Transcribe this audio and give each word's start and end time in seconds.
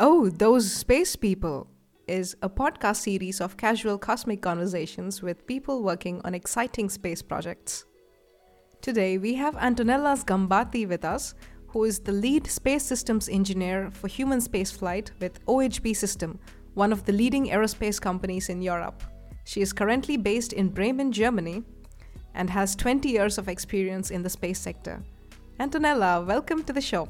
Oh, 0.00 0.28
Those 0.28 0.70
Space 0.70 1.16
People 1.16 1.66
is 2.06 2.36
a 2.40 2.48
podcast 2.48 2.98
series 2.98 3.40
of 3.40 3.56
casual 3.56 3.98
cosmic 3.98 4.40
conversations 4.40 5.22
with 5.22 5.44
people 5.44 5.82
working 5.82 6.20
on 6.24 6.36
exciting 6.36 6.88
space 6.88 7.20
projects. 7.20 7.84
Today, 8.80 9.18
we 9.18 9.34
have 9.34 9.56
Antonella 9.56 10.16
Sgambati 10.16 10.86
with 10.86 11.04
us, 11.04 11.34
who 11.66 11.82
is 11.82 11.98
the 11.98 12.12
lead 12.12 12.46
space 12.46 12.84
systems 12.84 13.28
engineer 13.28 13.90
for 13.90 14.06
human 14.06 14.38
spaceflight 14.38 15.10
with 15.18 15.44
OHB 15.46 15.96
System, 15.96 16.38
one 16.74 16.92
of 16.92 17.04
the 17.04 17.12
leading 17.12 17.48
aerospace 17.48 18.00
companies 18.00 18.50
in 18.50 18.62
Europe. 18.62 19.02
She 19.42 19.62
is 19.62 19.72
currently 19.72 20.16
based 20.16 20.52
in 20.52 20.68
Bremen, 20.68 21.10
Germany, 21.10 21.64
and 22.34 22.48
has 22.50 22.76
20 22.76 23.08
years 23.08 23.36
of 23.36 23.48
experience 23.48 24.12
in 24.12 24.22
the 24.22 24.30
space 24.30 24.60
sector. 24.60 25.02
Antonella, 25.58 26.24
welcome 26.24 26.62
to 26.62 26.72
the 26.72 26.80
show. 26.80 27.08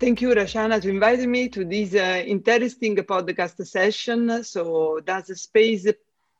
Thank 0.00 0.22
you, 0.22 0.30
Rashana, 0.30 0.80
to 0.82 0.88
invite 0.88 1.20
me 1.28 1.48
to 1.50 1.64
this 1.64 1.94
uh, 1.94 2.22
interesting 2.26 2.96
podcast 2.96 3.64
session. 3.66 4.42
So, 4.44 5.00
Those 5.06 5.40
Space 5.42 5.86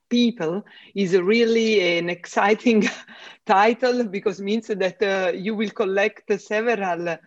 People 0.08 0.64
is 0.94 1.16
really 1.18 1.98
an 1.98 2.10
exciting 2.10 2.84
title 3.46 4.04
because 4.04 4.40
it 4.40 4.44
means 4.44 4.68
that 4.68 5.02
uh, 5.02 5.32
you 5.34 5.54
will 5.54 5.70
collect 5.70 6.32
several 6.40 7.18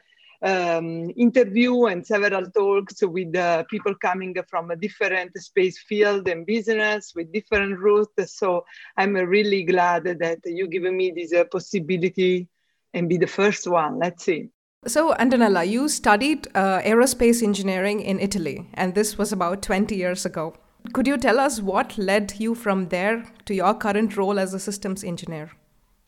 um, 0.41 1.11
interview 1.15 1.85
and 1.85 2.05
several 2.05 2.45
talks 2.51 3.03
with 3.03 3.35
uh, 3.35 3.63
people 3.69 3.95
coming 3.95 4.35
from 4.49 4.71
a 4.71 4.75
different 4.75 5.37
space 5.37 5.79
field 5.79 6.27
and 6.27 6.45
business 6.47 7.13
with 7.15 7.31
different 7.31 7.79
routes. 7.79 8.37
So 8.37 8.65
I'm 8.97 9.13
really 9.13 9.63
glad 9.63 10.05
that 10.05 10.39
you 10.45 10.67
give 10.67 10.83
me 10.83 11.11
this 11.15 11.33
uh, 11.33 11.45
possibility 11.45 12.49
and 12.93 13.07
be 13.09 13.17
the 13.17 13.27
first 13.27 13.67
one. 13.67 13.99
Let's 13.99 14.25
see. 14.25 14.52
So, 14.85 15.13
Antonella, 15.13 15.65
you 15.65 15.87
studied 15.87 16.47
uh, 16.55 16.81
aerospace 16.81 17.41
engineering 17.41 18.01
in 18.01 18.19
Italy, 18.19 18.67
and 18.73 18.93
this 18.93 19.17
was 19.17 19.31
about 19.31 19.61
20 19.61 19.95
years 19.95 20.25
ago. 20.25 20.55
Could 20.91 21.07
you 21.07 21.17
tell 21.17 21.39
us 21.39 21.61
what 21.61 21.97
led 21.97 22.33
you 22.37 22.53
from 22.53 22.89
there 22.89 23.23
to 23.45 23.53
your 23.53 23.73
current 23.75 24.17
role 24.17 24.37
as 24.37 24.53
a 24.53 24.59
systems 24.59 25.03
engineer? 25.05 25.51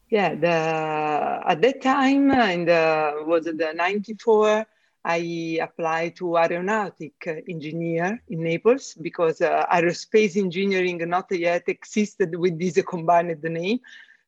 Yeah, 0.09 0.35
the, 0.35 1.49
at 1.49 1.61
that 1.61 1.81
time, 1.81 2.31
in 2.31 2.65
the, 2.65 3.23
was 3.25 3.45
the 3.45 3.71
94, 3.73 4.65
I 5.05 5.59
applied 5.61 6.17
to 6.17 6.37
aeronautic 6.37 7.13
engineer 7.47 8.21
in 8.27 8.43
Naples 8.43 8.95
because 9.01 9.39
uh, 9.39 9.65
aerospace 9.71 10.35
engineering 10.35 10.97
not 11.07 11.31
yet 11.31 11.63
existed 11.67 12.35
with 12.35 12.59
this 12.59 12.81
combined 12.85 13.41
name. 13.41 13.79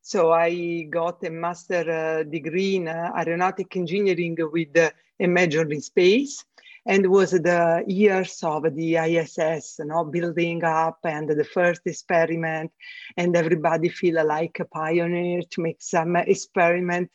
So 0.07 0.31
I 0.31 0.87
got 0.89 1.21
a 1.25 1.29
master 1.29 1.83
uh, 1.91 2.23
degree 2.23 2.77
in 2.77 2.87
uh, 2.87 3.11
aeronautic 3.13 3.75
engineering 3.75 4.37
with 4.39 4.77
uh, 4.77 4.89
a 5.19 5.27
major 5.27 5.69
in 5.69 5.81
space 5.81 6.45
and 6.85 7.11
was 7.11 7.31
the 7.31 7.83
years 7.85 8.41
of 8.41 8.73
the 8.73 8.95
ISS, 8.95 9.75
you 9.79 9.85
know, 9.85 10.05
building 10.05 10.63
up 10.63 10.99
and 11.03 11.27
the 11.27 11.43
first 11.43 11.81
experiment. 11.83 12.71
And 13.17 13.35
everybody 13.35 13.89
feel 13.89 14.25
like 14.25 14.61
a 14.61 14.65
pioneer 14.65 15.41
to 15.41 15.61
make 15.61 15.81
some 15.81 16.15
experiment 16.15 17.11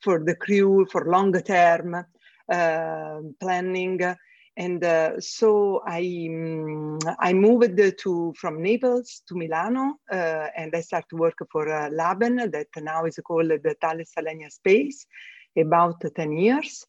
for 0.00 0.24
the 0.24 0.34
crew 0.34 0.86
for 0.90 1.04
long 1.04 1.34
term 1.42 2.06
uh, 2.50 3.18
planning 3.38 4.00
and 4.56 4.84
uh, 4.84 5.20
so 5.20 5.82
I 5.86 6.28
um, 6.30 6.98
I 7.18 7.32
moved 7.32 7.80
to 7.98 8.34
from 8.36 8.62
Naples 8.62 9.22
to 9.28 9.34
Milano, 9.34 9.94
uh, 10.10 10.48
and 10.56 10.74
I 10.74 10.80
started 10.80 11.08
to 11.10 11.16
work 11.16 11.38
for 11.50 11.68
uh, 11.72 11.88
Laben, 11.90 12.50
that 12.50 12.68
now 12.76 13.04
is 13.04 13.18
called 13.24 13.50
the 13.50 13.76
Thales 13.80 14.12
Alenia 14.18 14.50
Space, 14.50 15.06
about 15.56 16.02
ten 16.14 16.32
years. 16.32 16.86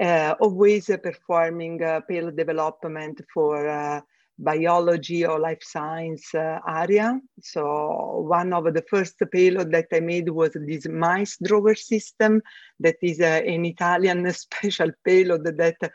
Uh, 0.00 0.34
always 0.40 0.90
performing 1.02 1.82
uh, 1.82 2.00
payload 2.00 2.36
development 2.36 3.18
for 3.32 3.66
uh, 3.66 3.98
biology 4.38 5.24
or 5.24 5.38
life 5.38 5.62
science 5.62 6.34
area. 6.34 7.18
So 7.40 8.26
one 8.28 8.52
of 8.52 8.64
the 8.74 8.84
first 8.90 9.16
payload 9.32 9.72
that 9.72 9.86
I 9.94 10.00
made 10.00 10.28
was 10.28 10.50
this 10.52 10.86
mice 10.86 11.38
drawer 11.42 11.74
system, 11.74 12.42
that 12.80 12.96
is 13.00 13.20
an 13.20 13.64
Italian 13.64 14.30
special 14.34 14.90
payload 15.02 15.44
that 15.44 15.76
uh, 15.82 15.88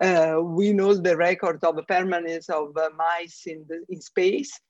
we 0.00 0.72
know 0.72 0.94
the 0.94 1.16
record 1.16 1.62
of 1.64 1.86
permanence 1.86 2.48
of 2.48 2.76
uh, 2.76 2.90
mice 2.96 3.46
in, 3.46 3.64
the, 3.68 3.84
in 3.88 4.00
space 4.00 4.60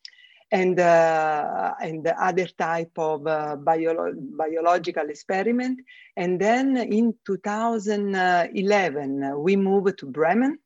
and 0.50 0.80
uh, 0.80 1.74
and 1.80 2.02
the 2.04 2.20
other 2.22 2.46
type 2.46 2.92
of 2.96 3.26
uh, 3.26 3.56
bio 3.56 4.14
biological 4.36 5.08
experiment. 5.10 5.80
And 6.16 6.40
then 6.40 6.76
in 6.76 7.14
2011, 7.26 9.42
we 9.42 9.56
moved 9.56 9.98
to 9.98 10.06
Bremen. 10.06 10.58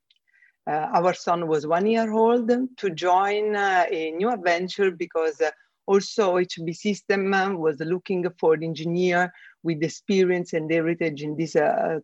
Uh, 0.65 0.87
our 0.93 1.13
son 1.13 1.47
was 1.47 1.67
one 1.67 1.85
year 1.85 2.13
old 2.13 2.49
to 2.77 2.89
join 2.91 3.53
uh, 3.55 3.85
a 3.91 4.11
new 4.11 4.29
adventure 4.29 4.91
because 4.91 5.41
also 5.85 6.35
HB 6.35 6.73
system 6.73 7.31
was 7.59 7.81
looking 7.81 8.25
for 8.39 8.53
engineer 8.53 9.33
with 9.63 9.83
experience 9.83 10.53
and 10.53 10.71
heritage 10.71 11.21
in 11.21 11.35
this 11.35 11.57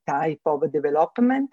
type 0.06 0.42
of 0.46 0.70
development. 0.74 1.50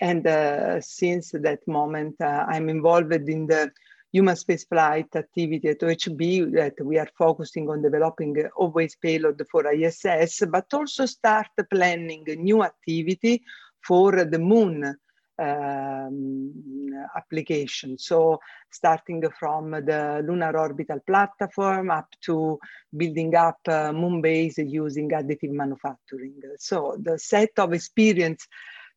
And 0.00 0.26
uh, 0.26 0.80
since 0.80 1.32
that 1.32 1.66
moment, 1.66 2.16
uh, 2.20 2.46
I'm 2.48 2.68
involved 2.68 3.12
in 3.12 3.46
the 3.46 3.72
human 4.12 4.36
spaceflight 4.36 5.14
activity 5.14 5.68
at 5.68 5.80
OHB 5.80 6.52
that 6.54 6.74
we 6.84 6.98
are 6.98 7.08
focusing 7.16 7.68
on 7.68 7.82
developing 7.82 8.36
always 8.56 8.96
payload 8.96 9.42
for 9.50 9.70
ISS, 9.70 10.44
but 10.50 10.72
also 10.72 11.04
start 11.06 11.48
planning 11.70 12.24
a 12.28 12.36
new 12.36 12.62
activity 12.62 13.42
for 13.82 14.24
the 14.24 14.38
moon 14.38 14.96
um, 15.38 16.52
application. 17.16 17.98
So 17.98 18.40
starting 18.70 19.22
from 19.38 19.70
the 19.70 20.22
lunar 20.26 20.58
orbital 20.58 21.00
platform 21.06 21.90
up 21.90 22.08
to 22.22 22.58
building 22.96 23.34
up 23.34 23.58
uh, 23.68 23.92
moon 23.92 24.20
base 24.20 24.58
using 24.58 25.10
additive 25.10 25.50
manufacturing. 25.50 26.34
So 26.58 26.96
the 27.00 27.18
set 27.18 27.50
of 27.58 27.72
experience 27.72 28.48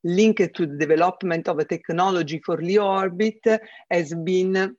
linked 0.04 0.54
to 0.56 0.66
the 0.66 0.78
development 0.78 1.48
of 1.48 1.60
a 1.60 1.66
technology 1.66 2.42
for 2.44 2.58
LEO 2.58 2.86
orbit 2.86 3.40
has 3.90 4.14
been 4.14 4.76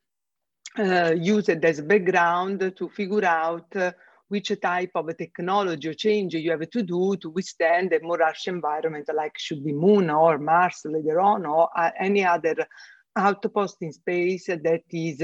uh, 0.78 1.14
used 1.16 1.50
as 1.50 1.80
background 1.82 2.72
to 2.76 2.88
figure 2.88 3.24
out 3.24 3.76
uh, 3.76 3.92
which 4.28 4.52
type 4.60 4.90
of 4.94 5.14
technology 5.16 5.88
or 5.88 5.94
change 5.94 6.34
you 6.34 6.50
have 6.50 6.70
to 6.70 6.82
do 6.82 7.16
to 7.16 7.28
withstand 7.30 7.92
a 7.92 8.00
more 8.00 8.18
harsh 8.18 8.48
environment 8.48 9.08
like 9.14 9.38
should 9.38 9.62
be 9.62 9.72
moon 9.72 10.08
or 10.08 10.38
mars 10.38 10.80
later 10.86 11.20
on 11.20 11.44
or 11.44 11.68
uh, 11.76 11.90
any 12.00 12.24
other 12.24 12.66
outpost 13.16 13.76
in 13.82 13.92
space 13.92 14.46
that 14.46 14.82
is 14.90 15.22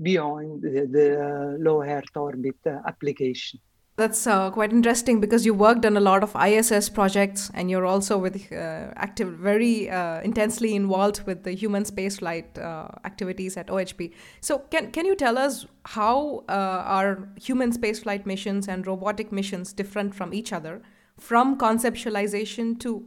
beyond 0.00 0.62
the, 0.62 0.86
the 0.90 1.56
low 1.58 1.82
earth 1.82 2.16
orbit 2.16 2.56
application 2.86 3.58
that's 3.96 4.26
uh, 4.26 4.50
quite 4.50 4.72
interesting 4.72 5.20
because 5.20 5.46
you 5.46 5.54
worked 5.54 5.86
on 5.86 5.96
a 5.96 6.00
lot 6.00 6.24
of 6.24 6.34
ISS 6.34 6.88
projects 6.88 7.50
and 7.54 7.70
you're 7.70 7.86
also 7.86 8.18
with 8.18 8.52
uh, 8.52 8.90
active, 8.96 9.28
very 9.34 9.88
uh, 9.88 10.20
intensely 10.22 10.74
involved 10.74 11.22
with 11.26 11.44
the 11.44 11.52
human 11.52 11.84
spaceflight 11.84 12.58
uh, 12.58 12.88
activities 13.04 13.56
at 13.56 13.68
OHB. 13.68 14.12
So, 14.40 14.58
can 14.70 14.90
can 14.90 15.06
you 15.06 15.14
tell 15.14 15.38
us 15.38 15.66
how 15.84 16.42
uh, 16.48 16.52
are 16.52 17.28
human 17.40 17.72
spaceflight 17.72 18.26
missions 18.26 18.66
and 18.66 18.84
robotic 18.84 19.30
missions 19.30 19.72
different 19.72 20.12
from 20.14 20.34
each 20.34 20.52
other, 20.52 20.82
from 21.16 21.56
conceptualization 21.56 22.80
to 22.80 23.06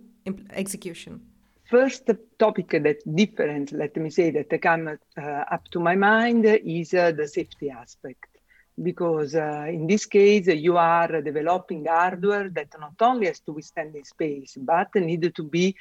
execution? 0.52 1.22
First 1.70 2.10
topic 2.40 2.70
that's 2.82 3.04
different, 3.04 3.74
let 3.74 3.98
me 3.98 4.10
say, 4.10 4.32
that 4.32 4.62
come 4.62 4.88
uh, 4.88 5.22
up 5.22 5.68
to 5.72 5.82
my 5.82 5.96
mind 5.96 6.46
is 6.46 6.92
the 6.92 7.30
safety 7.30 7.70
aspect 7.70 8.37
because 8.82 9.36
uh, 9.36 9.66
in 9.70 9.88
this 9.88 10.06
case 10.06 10.48
you 10.48 10.78
are 10.78 11.22
developing 11.22 11.86
hardware 11.86 12.50
that 12.50 12.68
not 12.80 12.94
only 13.02 13.28
has 13.28 13.40
to 13.40 13.52
withstand 13.52 13.96
in 13.96 14.04
space 14.04 14.58
but 14.60 14.94
need 14.96 15.34
to 15.36 15.44
be 15.44 15.76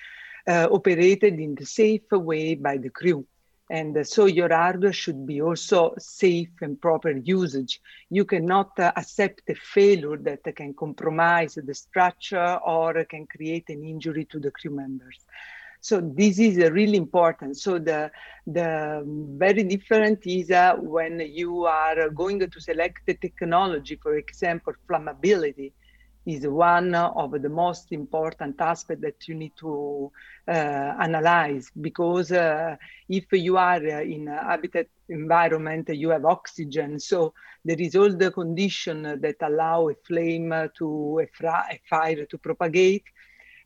uh, 0.49 0.69
operated 0.71 1.39
in 1.39 1.55
the 1.55 1.67
safe 1.67 2.11
way 2.13 2.55
by 2.55 2.77
the 2.77 2.91
crew. 2.91 3.27
And 3.69 4.07
so 4.07 4.27
your 4.27 4.55
hardware 4.55 4.93
should 4.93 5.27
be 5.27 5.43
also 5.43 5.95
safe 5.99 6.51
and 6.61 6.81
proper 6.81 7.11
usage. 7.11 7.81
You 8.11 8.25
cannot 8.25 8.79
uh, 8.79 8.93
accept 8.97 9.43
a 9.49 9.57
failure 9.57 10.17
that 10.19 10.45
can 10.55 10.73
compromise 10.73 11.59
the 11.61 11.75
structure 11.75 12.61
or 12.65 13.05
can 13.05 13.27
create 13.27 13.69
an 13.69 13.85
injury 13.85 14.25
to 14.27 14.39
the 14.39 14.53
crew 14.53 14.71
members 14.71 15.19
so 15.87 16.01
this 16.01 16.41
is 16.41 16.59
uh, 16.59 16.71
really 16.73 16.97
important. 16.97 17.57
So 17.57 17.79
the 17.79 18.11
the 18.59 18.71
very 19.45 19.63
different 19.75 20.27
is 20.27 20.51
uh, 20.51 20.75
when 20.97 21.21
you 21.21 21.65
are 21.65 22.11
going 22.11 22.41
to 22.41 22.61
select 22.61 22.99
the 23.07 23.15
technology, 23.15 23.97
for 24.03 24.17
example, 24.17 24.73
flammability 24.89 25.73
is 26.27 26.45
one 26.49 26.93
of 26.95 27.31
the 27.41 27.49
most 27.49 27.93
important 27.93 28.61
aspects 28.61 29.03
that 29.03 29.29
you 29.29 29.35
need 29.37 29.53
to 29.57 30.11
uh, 30.49 30.53
analyze 31.07 31.71
because 31.81 32.33
uh, 32.33 32.75
if 33.09 33.27
you 33.33 33.57
are 33.57 33.87
in 33.87 34.27
a 34.27 34.43
habitat 34.43 34.89
environment 35.09 35.89
you 35.91 36.09
have 36.11 36.25
oxygen 36.25 36.99
so 36.99 37.33
there 37.65 37.81
is 37.81 37.95
all 37.95 38.13
the 38.13 38.33
condition 38.33 39.03
that 39.21 39.37
allow 39.43 39.89
a 39.89 39.95
flame 40.05 40.53
to 40.77 41.21
a 41.23 41.79
fire 41.89 42.27
to 42.27 42.39
propagate 42.39 43.05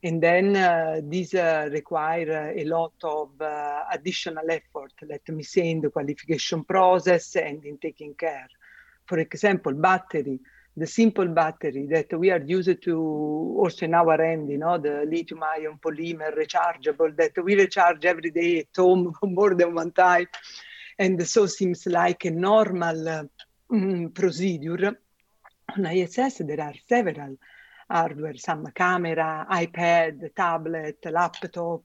And 0.03 0.23
then 0.23 0.57
uh, 0.57 1.01
these 1.03 1.35
uh, 1.35 1.69
require 1.71 2.55
a 2.57 2.65
lot 2.65 2.95
of 3.03 3.39
uh, 3.41 3.83
additional 3.93 4.51
effort, 4.51 4.93
let 5.07 5.29
me 5.29 5.43
say, 5.43 5.69
in 5.69 5.83
the 5.83 5.91
qualification 5.91 6.65
process 6.65 7.37
and 7.37 7.63
in 7.65 7.77
taking 7.77 8.15
care. 8.15 8.49
For 9.05 9.19
example, 9.19 9.75
battery, 9.75 10.41
the 10.75 10.87
simple 10.87 11.27
battery 11.27 11.87
that 11.91 12.19
we 12.19 12.31
are 12.31 12.41
used 12.41 12.83
to 12.83 12.97
also 13.59 13.85
in 13.85 13.93
our 13.93 14.19
end, 14.23 14.49
you 14.49 14.57
know, 14.57 14.79
the 14.79 15.05
lithium 15.07 15.43
ion 15.43 15.79
polymer 15.79 16.35
rechargeable 16.35 17.15
that 17.17 17.33
we 17.45 17.55
recharge 17.55 18.07
every 18.07 18.31
day 18.31 18.61
at 18.61 18.69
home 18.75 19.13
more 19.23 19.55
than 19.55 19.75
one 19.75 19.93
time. 19.93 20.27
And 20.99 21.27
so 21.29 21.45
seems 21.45 21.87
like 21.87 22.25
a 22.25 22.31
normal 22.31 23.29
mm, 23.71 24.15
procedure. 24.15 24.99
On 25.77 25.87
ISS, 25.87 26.39
there 26.39 26.61
are 26.61 26.75
several 26.89 27.37
hardware, 27.91 28.37
some 28.37 28.67
camera, 28.75 29.47
iPad, 29.51 30.35
tablet, 30.35 30.99
laptop, 31.11 31.85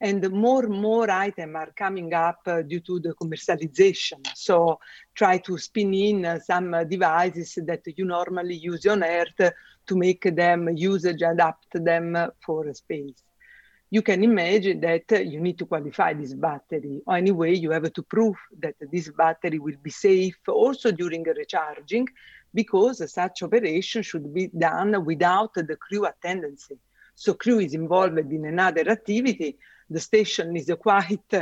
and 0.00 0.30
more 0.30 0.64
and 0.64 0.80
more 0.80 1.10
items 1.10 1.56
are 1.56 1.72
coming 1.76 2.12
up 2.12 2.40
uh, 2.46 2.62
due 2.62 2.80
to 2.80 3.00
the 3.00 3.14
commercialization. 3.14 4.20
So 4.34 4.78
try 5.14 5.38
to 5.38 5.56
spin 5.58 5.94
in 5.94 6.26
uh, 6.26 6.38
some 6.40 6.74
uh, 6.74 6.84
devices 6.84 7.58
that 7.66 7.82
you 7.96 8.04
normally 8.04 8.56
use 8.56 8.86
on 8.86 9.02
Earth 9.02 9.52
to 9.86 9.96
make 9.96 10.22
them 10.34 10.68
usage, 10.76 11.22
adapt 11.22 11.72
them 11.72 12.16
for 12.44 12.72
space. 12.74 13.22
You 13.90 14.02
can 14.02 14.24
imagine 14.24 14.80
that 14.80 15.24
you 15.24 15.40
need 15.40 15.58
to 15.58 15.66
qualify 15.66 16.14
this 16.14 16.34
battery. 16.34 17.00
Anyway, 17.08 17.54
you 17.54 17.70
have 17.70 17.92
to 17.92 18.02
prove 18.02 18.36
that 18.58 18.74
this 18.90 19.08
battery 19.10 19.58
will 19.58 19.76
be 19.82 19.90
safe 19.90 20.36
also 20.48 20.90
during 20.90 21.22
recharging 21.22 22.08
because 22.54 23.12
such 23.12 23.42
operation 23.42 24.02
should 24.02 24.32
be 24.32 24.46
done 24.48 25.04
without 25.04 25.54
the 25.54 25.76
crew 25.76 26.06
attendance. 26.06 26.70
So 27.14 27.34
crew 27.34 27.58
is 27.60 27.74
involved 27.74 28.18
in 28.18 28.44
another 28.44 28.88
activity. 28.88 29.56
The 29.90 30.00
station 30.00 30.56
is 30.56 30.72
quite 30.80 31.34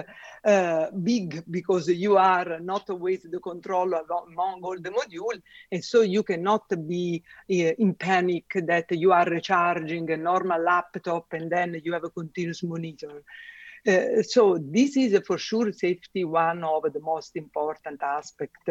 uh, 0.44 0.90
big 0.90 1.44
because 1.48 1.88
you 1.88 2.16
are 2.16 2.58
not 2.60 2.90
always 2.90 3.22
the 3.22 3.38
controller 3.38 4.02
among 4.28 4.62
all 4.62 4.78
the 4.80 4.90
module. 4.90 5.40
And 5.70 5.84
so 5.84 6.00
you 6.00 6.22
cannot 6.24 6.64
be 6.88 7.22
uh, 7.48 7.54
in 7.54 7.94
panic 7.94 8.52
that 8.54 8.90
you 8.90 9.12
are 9.12 9.24
recharging 9.26 10.10
a 10.10 10.16
normal 10.16 10.60
laptop 10.60 11.32
and 11.32 11.50
then 11.50 11.80
you 11.84 11.92
have 11.92 12.04
a 12.04 12.10
continuous 12.10 12.62
monitor. 12.64 13.22
Uh, 13.86 14.22
so 14.22 14.58
this 14.60 14.96
is 14.96 15.14
uh, 15.14 15.20
for 15.26 15.38
sure 15.38 15.72
safety 15.72 16.24
one 16.24 16.62
of 16.62 16.82
the 16.92 17.00
most 17.00 17.34
important 17.36 18.00
aspects, 18.02 18.68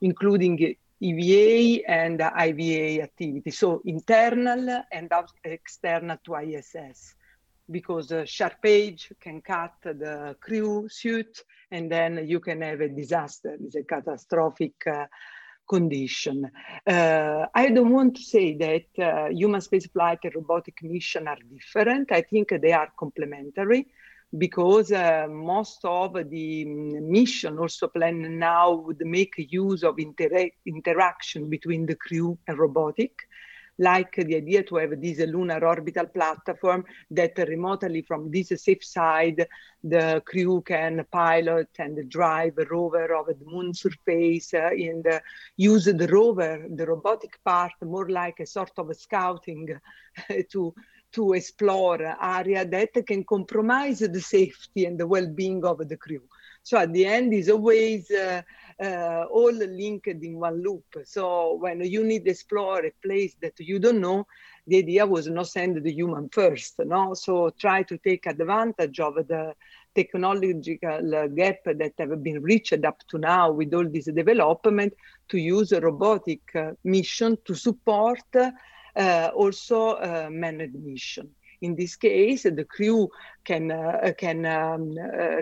including 0.00 0.76
EVA 1.04 1.82
and 1.86 2.22
IVA 2.22 3.02
activity, 3.02 3.50
so 3.50 3.82
internal 3.84 4.82
and 4.90 5.12
external 5.44 6.16
to 6.24 6.36
ISS, 6.36 7.14
because 7.70 8.12
sharp 8.24 8.64
edge 8.64 9.12
can 9.20 9.42
cut 9.42 9.74
the 9.82 10.34
crew 10.40 10.88
suit 10.88 11.42
and 11.70 11.92
then 11.92 12.26
you 12.26 12.40
can 12.40 12.62
have 12.62 12.80
a 12.80 12.88
disaster, 12.88 13.56
it's 13.60 13.74
a 13.74 13.82
catastrophic 13.82 14.74
uh, 14.86 15.06
condition. 15.68 16.50
Uh, 16.86 17.46
I 17.54 17.68
don't 17.68 17.92
want 17.92 18.16
to 18.16 18.22
say 18.22 18.56
that 18.56 19.04
uh, 19.04 19.28
human 19.28 19.60
spaceflight 19.60 20.18
and 20.24 20.34
robotic 20.34 20.82
mission 20.82 21.28
are 21.28 21.38
different. 21.52 22.12
I 22.12 22.22
think 22.22 22.48
they 22.62 22.72
are 22.72 22.90
complementary 22.98 23.88
because 24.38 24.90
uh, 24.92 25.26
most 25.28 25.84
of 25.84 26.14
the 26.14 26.64
mm, 26.66 27.02
mission 27.02 27.58
also 27.58 27.88
planned 27.88 28.38
now 28.38 28.72
would 28.72 29.00
make 29.04 29.34
use 29.36 29.82
of 29.84 29.96
intera 29.96 30.50
interaction 30.66 31.48
between 31.48 31.86
the 31.86 31.94
crew 31.94 32.36
and 32.48 32.58
robotic, 32.58 33.12
like 33.78 34.14
the 34.16 34.36
idea 34.36 34.62
to 34.62 34.76
have 34.76 35.00
this 35.00 35.18
lunar 35.20 35.64
orbital 35.64 36.06
platform 36.06 36.84
that 37.10 37.36
remotely 37.48 38.02
from 38.02 38.30
this 38.30 38.52
safe 38.56 38.84
side, 38.84 39.46
the 39.82 40.22
crew 40.24 40.62
can 40.62 41.04
pilot 41.12 41.68
and 41.78 42.08
drive 42.08 42.56
a 42.58 42.64
rover 42.66 43.14
over 43.14 43.34
the 43.34 43.44
moon 43.44 43.72
surface 43.74 44.54
uh, 44.54 44.70
and 44.72 45.06
uh, 45.06 45.20
use 45.56 45.84
the 45.84 46.08
rover, 46.08 46.64
the 46.74 46.86
robotic 46.86 47.38
part, 47.44 47.72
more 47.82 48.08
like 48.08 48.40
a 48.40 48.46
sort 48.46 48.72
of 48.78 48.90
a 48.90 48.94
scouting 48.94 49.68
to 50.50 50.74
to 51.14 51.32
explore 51.32 52.02
area 52.20 52.64
that 52.64 52.92
can 53.06 53.24
compromise 53.24 54.00
the 54.00 54.20
safety 54.20 54.84
and 54.84 54.98
the 54.98 55.06
well-being 55.06 55.64
of 55.64 55.78
the 55.88 55.96
crew. 55.96 56.22
So 56.62 56.78
at 56.78 56.92
the 56.92 57.04
end 57.04 57.34
is 57.34 57.50
always 57.50 58.10
uh, 58.10 58.40
uh, 58.82 59.24
all 59.30 59.52
linked 59.52 60.08
in 60.08 60.40
one 60.40 60.62
loop. 60.62 60.84
So 61.04 61.54
when 61.54 61.82
you 61.82 62.02
need 62.04 62.24
to 62.24 62.30
explore 62.30 62.84
a 62.84 62.92
place 63.02 63.36
that 63.42 63.52
you 63.60 63.78
don't 63.78 64.00
know, 64.00 64.26
the 64.66 64.78
idea 64.78 65.06
was 65.06 65.28
not 65.28 65.48
send 65.48 65.82
the 65.82 65.92
human 65.92 66.30
first, 66.30 66.78
no? 66.78 67.12
So 67.12 67.50
try 67.50 67.82
to 67.82 67.98
take 67.98 68.24
advantage 68.26 68.98
of 68.98 69.14
the 69.14 69.52
technological 69.94 71.28
gap 71.36 71.58
that 71.64 71.92
have 71.98 72.22
been 72.22 72.42
reached 72.42 72.84
up 72.84 72.98
to 73.08 73.18
now 73.18 73.52
with 73.52 73.74
all 73.74 73.88
this 73.88 74.06
development 74.06 74.94
to 75.28 75.38
use 75.38 75.70
a 75.72 75.80
robotic 75.80 76.40
uh, 76.54 76.72
mission 76.82 77.36
to 77.44 77.54
support 77.54 78.20
also 78.96 79.90
uh, 79.90 80.28
manned 80.30 80.72
mission. 80.82 81.34
In 81.60 81.74
this 81.76 81.96
case, 81.96 82.42
the 82.42 82.64
crew 82.64 83.08
can 83.44 83.70
uh, 83.70 84.12
can 84.18 84.44
um, 84.44 84.94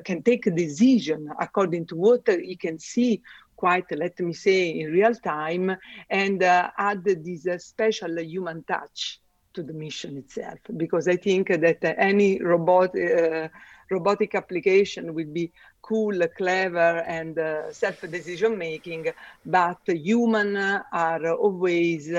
can 0.05 0.23
take 0.23 0.47
a 0.47 0.51
decision 0.51 1.29
according 1.41 1.87
to 1.87 1.97
what 1.97 2.29
he 2.29 2.57
can 2.57 2.79
see 2.79 3.21
quite, 3.57 3.91
let 3.93 4.19
me 4.21 4.33
say, 4.33 4.71
in 4.71 4.91
real 4.91 5.15
time, 5.15 5.77
and 6.11 6.43
add 6.43 7.05
this 7.05 7.47
special 7.65 8.19
human 8.21 8.65
touch 8.65 9.21
to 9.55 9.63
the 9.63 9.73
mission 9.73 10.17
itself 10.17 10.59
because 10.77 11.09
I 11.09 11.17
think 11.17 11.49
that 11.49 11.85
uh, 11.85 11.95
any 11.99 12.41
robot 12.43 12.91
uh, 12.99 13.49
robotic 13.91 14.35
application 14.35 15.15
will 15.15 15.31
be 15.33 15.53
cool, 15.83 16.19
clever, 16.37 17.03
and 17.07 17.39
uh, 17.39 17.73
self 17.73 18.01
decision 18.03 18.57
making, 18.57 19.07
but 19.45 19.81
human 19.87 20.57
are 20.57 21.33
always 21.35 22.11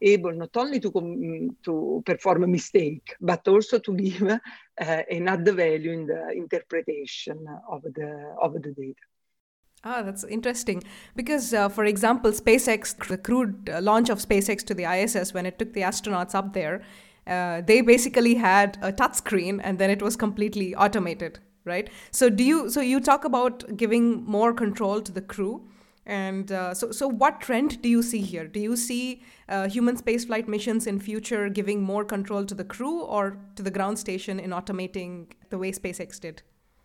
able 0.00 0.32
not 0.32 0.56
only 0.56 0.80
to, 0.80 1.56
to 1.64 2.02
perform 2.04 2.44
a 2.44 2.46
mistake, 2.46 3.14
but 3.20 3.46
also 3.48 3.78
to 3.78 3.94
give 3.94 4.22
uh, 4.22 4.38
and 4.78 5.28
add 5.28 5.44
value 5.44 5.92
in 5.92 6.06
the 6.06 6.30
interpretation 6.32 7.46
of 7.68 7.82
the, 7.82 8.34
of 8.40 8.54
the 8.54 8.60
data. 8.60 8.94
Ah, 9.82 10.02
that's 10.02 10.24
interesting. 10.24 10.82
Because, 11.16 11.54
uh, 11.54 11.68
for 11.68 11.84
example, 11.84 12.32
SpaceX, 12.32 12.96
the 13.08 13.16
crewed 13.16 13.70
uh, 13.70 13.80
launch 13.80 14.10
of 14.10 14.18
SpaceX 14.18 14.64
to 14.66 14.74
the 14.74 14.84
ISS, 14.84 15.32
when 15.32 15.46
it 15.46 15.58
took 15.58 15.72
the 15.72 15.80
astronauts 15.80 16.34
up 16.34 16.52
there, 16.52 16.82
uh, 17.26 17.62
they 17.62 17.80
basically 17.80 18.34
had 18.34 18.76
a 18.82 18.92
touchscreen 18.92 19.60
and 19.62 19.78
then 19.78 19.90
it 19.90 20.02
was 20.02 20.16
completely 20.16 20.74
automated, 20.74 21.38
right? 21.64 21.88
So, 22.10 22.28
do 22.28 22.44
you 22.44 22.68
so 22.68 22.80
you 22.80 23.00
talk 23.00 23.24
about 23.24 23.76
giving 23.76 24.24
more 24.24 24.52
control 24.52 25.00
to 25.00 25.12
the 25.12 25.22
crew? 25.22 25.66
And 26.06 26.50
uh, 26.50 26.74
so, 26.74 26.90
so 26.90 27.06
what 27.08 27.40
trend 27.40 27.82
do 27.82 27.88
you 27.88 28.02
see 28.02 28.20
here? 28.20 28.46
Do 28.46 28.58
you 28.58 28.76
see 28.76 29.22
uh, 29.48 29.68
human 29.68 29.96
spaceflight 29.96 30.48
missions 30.48 30.86
in 30.86 30.98
future 30.98 31.48
giving 31.48 31.82
more 31.82 32.04
control 32.04 32.44
to 32.46 32.54
the 32.54 32.64
crew 32.64 33.02
or 33.02 33.36
to 33.56 33.62
the 33.62 33.70
ground 33.70 33.98
station 33.98 34.40
in 34.40 34.50
automating 34.50 35.26
the 35.50 35.58
way 35.58 35.72
SpaceX 35.72 36.18
did? 36.18 36.42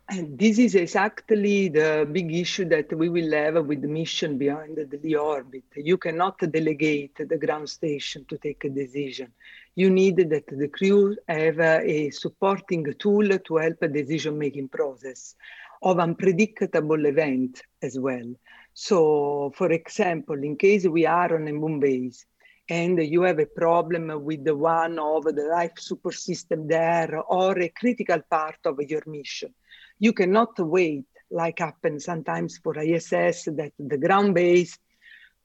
And 0.08 0.38
this 0.38 0.60
is 0.60 0.76
exactly 0.76 1.68
the 1.68 2.08
big 2.10 2.32
issue 2.32 2.64
that 2.66 2.92
we 2.92 3.08
will 3.08 3.32
have 3.32 3.66
with 3.66 3.82
the 3.82 3.88
mission 3.88 4.38
beyond 4.38 4.76
the 4.76 5.00
LEO 5.02 5.24
orbit. 5.24 5.64
You 5.74 5.96
cannot 5.96 6.38
delegate 6.38 7.16
the 7.16 7.36
ground 7.36 7.68
station 7.68 8.24
to 8.28 8.38
take 8.38 8.64
a 8.64 8.68
decision. 8.68 9.32
You 9.74 9.90
need 9.90 10.16
that 10.30 10.46
the 10.46 10.68
crew 10.68 11.16
have 11.28 11.58
a 11.58 12.10
supporting 12.10 12.94
tool 13.00 13.28
to 13.36 13.56
help 13.56 13.82
a 13.82 13.88
decision-making 13.88 14.68
process 14.68 15.34
of 15.82 15.98
unpredictable 15.98 17.04
event 17.06 17.62
as 17.82 17.98
well. 17.98 18.32
So, 18.78 19.52
for 19.56 19.72
example, 19.72 20.44
in 20.44 20.54
case 20.54 20.86
we 20.86 21.06
are 21.06 21.34
on 21.34 21.48
a 21.48 21.52
moon 21.52 21.80
base 21.80 22.26
and 22.68 23.02
you 23.02 23.22
have 23.22 23.38
a 23.38 23.46
problem 23.46 24.22
with 24.22 24.44
the 24.44 24.54
one 24.54 24.98
of 24.98 25.24
the 25.24 25.48
life 25.50 25.78
support 25.78 26.14
system 26.14 26.68
there 26.68 27.18
or 27.26 27.58
a 27.58 27.70
critical 27.70 28.20
part 28.30 28.58
of 28.66 28.78
your 28.82 29.02
mission, 29.06 29.54
you 29.98 30.12
cannot 30.12 30.58
wait 30.58 31.06
like 31.30 31.60
happens 31.60 32.04
sometimes 32.04 32.58
for 32.58 32.78
ISS 32.78 33.48
that 33.56 33.72
the 33.78 33.96
ground 33.96 34.34
base 34.34 34.78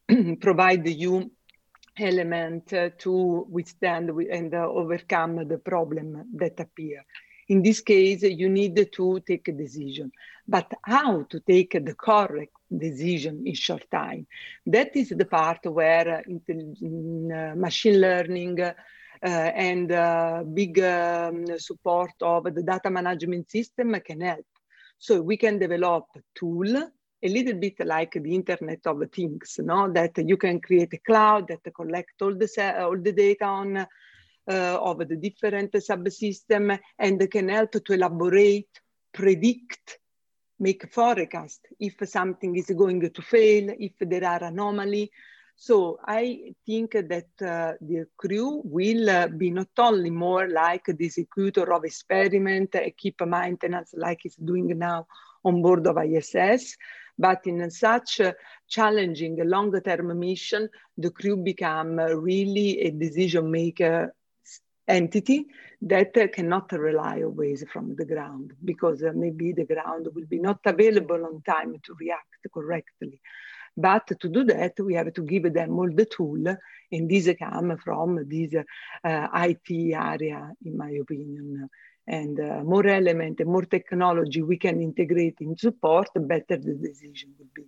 provide 0.42 0.86
you 0.90 1.32
element 1.98 2.74
to 2.98 3.48
withstand 3.50 4.10
and 4.10 4.54
overcome 4.54 5.48
the 5.48 5.58
problem 5.58 6.26
that 6.34 6.60
appear. 6.60 7.06
In 7.48 7.62
this 7.62 7.80
case, 7.80 8.24
you 8.24 8.50
need 8.50 8.90
to 8.92 9.22
take 9.26 9.48
a 9.48 9.54
decision. 9.54 10.12
But 10.46 10.70
how 10.84 11.24
to 11.30 11.40
take 11.40 11.72
the 11.72 11.96
correct 11.96 12.52
decision 12.78 13.44
in 13.46 13.54
short 13.54 13.90
time? 13.92 14.28
That 14.66 14.96
is 14.96 15.10
the 15.10 15.26
part 15.26 15.66
where 15.66 16.20
uh, 16.20 17.56
machine 17.56 18.02
learning 18.02 18.62
uh, 18.62 18.74
and 19.24 19.92
uh, 19.92 20.44
big 20.54 20.80
um, 20.80 21.46
support 21.60 22.14
of 22.22 22.44
the 22.56 22.64
data 22.64 22.90
management 22.90 23.52
system 23.52 23.96
can 24.06 24.22
help. 24.22 24.46
So 24.98 25.22
we 25.22 25.38
can 25.38 25.60
develop 25.60 26.06
a 26.16 26.22
tool 26.36 26.92
a 27.24 27.30
little 27.30 27.54
bit 27.54 27.86
like 27.86 28.14
the 28.14 28.34
Internet 28.34 28.80
of 28.86 29.04
Things, 29.12 29.60
no? 29.62 29.92
that 29.92 30.18
you 30.18 30.38
can 30.38 30.60
create 30.60 30.94
a 30.94 30.98
cloud 30.98 31.48
that 31.50 31.74
collect 31.74 32.22
all 32.22 32.34
the 32.34 32.76
all 32.80 32.98
the 32.98 33.12
data 33.12 33.46
on 33.46 33.78
uh, 33.78 33.86
of 34.48 35.08
the 35.08 35.16
different 35.16 35.72
subsystem 35.72 36.80
and 36.98 37.30
can 37.30 37.50
help 37.50 37.72
to 37.72 37.94
elaborate, 37.94 38.82
predict, 39.14 40.00
make 40.62 40.84
a 40.84 40.88
forecast 40.88 41.68
if 41.80 41.96
something 42.08 42.56
is 42.56 42.68
going 42.68 43.02
to 43.02 43.22
fail, 43.22 43.74
if 43.80 43.94
there 44.00 44.24
are 44.24 44.44
anomaly. 44.44 45.12
So 45.56 46.00
I 46.06 46.54
think 46.66 46.94
that 46.94 47.30
uh, 47.42 47.74
the 47.82 48.06
crew 48.16 48.62
will 48.64 49.10
uh, 49.10 49.28
be 49.28 49.50
not 49.52 49.70
only 49.78 50.12
more 50.12 50.48
like 50.48 50.86
the 50.86 51.06
executor 51.06 51.74
of 51.74 51.84
experiment, 51.84 52.76
keep 52.98 53.22
maintenance 53.26 53.94
like 53.98 54.26
it's 54.26 54.38
doing 54.38 54.68
now 54.78 55.08
on 55.44 55.62
board 55.62 55.88
of 55.88 55.98
ISS, 55.98 56.78
but 57.18 57.46
in 57.46 57.70
such 57.72 58.20
a 58.20 58.36
challenging 58.68 59.38
long-term 59.44 60.18
mission, 60.20 60.70
the 60.98 61.10
crew 61.10 61.38
become 61.38 61.98
really 61.98 62.80
a 62.82 62.92
decision 62.92 63.50
maker 63.50 64.14
entity 64.88 65.48
that 65.82 66.16
uh, 66.18 66.28
cannot 66.28 66.72
rely 66.72 67.22
always 67.24 67.64
from 67.72 67.96
the 67.96 68.06
ground 68.06 68.54
because 68.66 69.04
uh, 69.04 69.12
maybe 69.16 69.52
the 69.52 69.66
ground 69.66 70.08
will 70.14 70.26
be 70.26 70.40
not 70.40 70.60
available 70.66 71.26
on 71.26 71.42
time 71.44 71.76
to 71.84 71.96
react 72.00 72.48
correctly. 72.54 73.22
But 73.78 74.08
to 74.20 74.28
do 74.28 74.44
that, 74.46 74.74
we 74.80 74.96
have 74.96 75.14
to 75.14 75.22
give 75.22 75.54
them 75.54 75.80
all 75.80 75.90
the 75.90 76.06
tool, 76.06 76.44
and 76.92 77.10
these 77.10 77.30
come 77.40 77.78
from 77.78 78.28
this 78.28 78.54
uh, 78.54 79.28
IT 79.34 79.94
area, 79.94 80.52
in 80.66 80.78
my 80.78 80.92
opinion. 80.92 81.70
And 82.06 82.38
uh, 82.40 82.64
more 82.64 82.86
element 82.86 83.40
and 83.40 83.50
more 83.50 83.64
technology 83.64 84.42
we 84.42 84.58
can 84.58 84.82
integrate 84.82 85.38
in 85.40 85.56
support, 85.56 86.10
better 86.16 86.58
the 86.58 86.74
decision 86.74 87.34
will 87.40 87.48
be. 87.56 87.64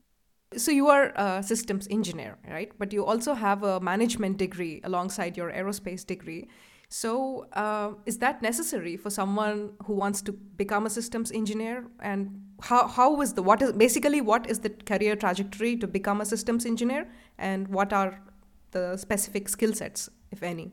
So 0.57 0.71
you 0.71 0.89
are 0.89 1.13
a 1.15 1.41
systems 1.41 1.87
engineer, 1.89 2.37
right? 2.49 2.71
But 2.77 2.91
you 2.91 3.05
also 3.05 3.33
have 3.33 3.63
a 3.63 3.79
management 3.79 4.37
degree 4.37 4.81
alongside 4.83 5.37
your 5.37 5.51
aerospace 5.51 6.05
degree. 6.05 6.47
So, 6.93 7.47
uh, 7.53 7.93
is 8.05 8.19
that 8.19 8.43
necessary 8.43 8.97
for 8.97 9.09
someone 9.09 9.71
who 9.85 9.93
wants 9.93 10.21
to 10.21 10.31
become 10.31 10.85
a 10.85 10.91
systems 10.91 11.31
engineer? 11.31 11.87
And 11.99 12.39
how, 12.61 12.87
how 12.87 13.19
is 13.21 13.33
the 13.33 13.41
what 13.41 13.63
is 13.63 13.71
basically 13.71 14.21
what 14.21 14.47
is 14.47 14.59
the 14.59 14.69
career 14.69 15.15
trajectory 15.15 15.75
to 15.77 15.87
become 15.87 16.21
a 16.21 16.25
systems 16.25 16.67
engineer? 16.67 17.09
And 17.39 17.67
what 17.69 17.93
are 17.93 18.21
the 18.69 18.95
specific 18.97 19.49
skill 19.49 19.73
sets, 19.73 20.07
if 20.29 20.43
any? 20.43 20.71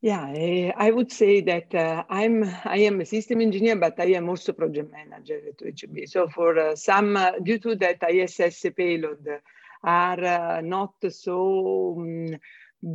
Yeah, 0.00 0.72
I 0.76 0.90
would 0.90 1.12
say 1.12 1.40
that 1.42 1.72
uh, 1.72 2.02
I'm 2.10 2.42
I 2.64 2.78
am 2.78 3.00
a 3.00 3.06
system 3.06 3.40
engineer, 3.40 3.76
but 3.76 3.94
I 4.00 4.06
am 4.18 4.28
also 4.28 4.52
project 4.52 4.90
manager 4.90 5.40
at 5.46 5.58
HB. 5.58 6.08
So 6.08 6.26
for 6.26 6.58
uh, 6.58 6.74
some, 6.74 7.16
uh, 7.16 7.38
due 7.44 7.60
to 7.60 7.76
that 7.76 8.02
ISS 8.02 8.66
payload 8.76 9.24
are 9.84 10.24
uh, 10.24 10.60
not 10.62 10.94
so 11.10 11.94
um, 11.96 12.36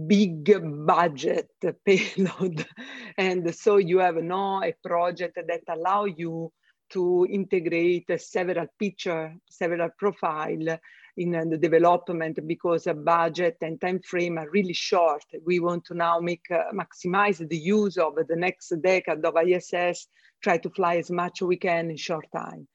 big 0.07 0.45
budget 0.85 1.49
payload. 1.85 2.65
And 3.17 3.55
so 3.55 3.77
you 3.77 3.99
have 3.99 4.15
no 4.15 4.63
a 4.63 4.73
project 4.83 5.37
that 5.47 5.61
allow 5.69 6.05
you 6.05 6.51
to 6.91 7.27
integrate 7.29 8.05
several 8.19 8.67
picture 8.79 9.33
several 9.49 9.89
profile 9.97 10.77
in 11.17 11.31
the 11.31 11.57
development 11.57 12.39
because 12.45 12.87
a 12.87 12.93
budget 12.93 13.57
and 13.61 13.79
time 13.79 13.99
frame 14.01 14.37
are 14.37 14.49
really 14.49 14.73
short. 14.73 15.23
We 15.45 15.59
want 15.59 15.85
to 15.85 15.93
now 15.93 16.19
make 16.19 16.45
uh, 16.51 16.71
maximize 16.73 17.47
the 17.47 17.57
use 17.57 17.97
of 17.97 18.15
the 18.15 18.35
next 18.35 18.73
decade 18.81 19.23
of 19.23 19.35
iss 19.47 20.07
try 20.43 20.57
to 20.57 20.69
fly 20.69 20.97
as 20.97 21.09
much 21.09 21.41
as 21.41 21.47
we 21.47 21.57
can 21.57 21.89
in 21.89 21.97
short 21.97 22.25
time. 22.35 22.67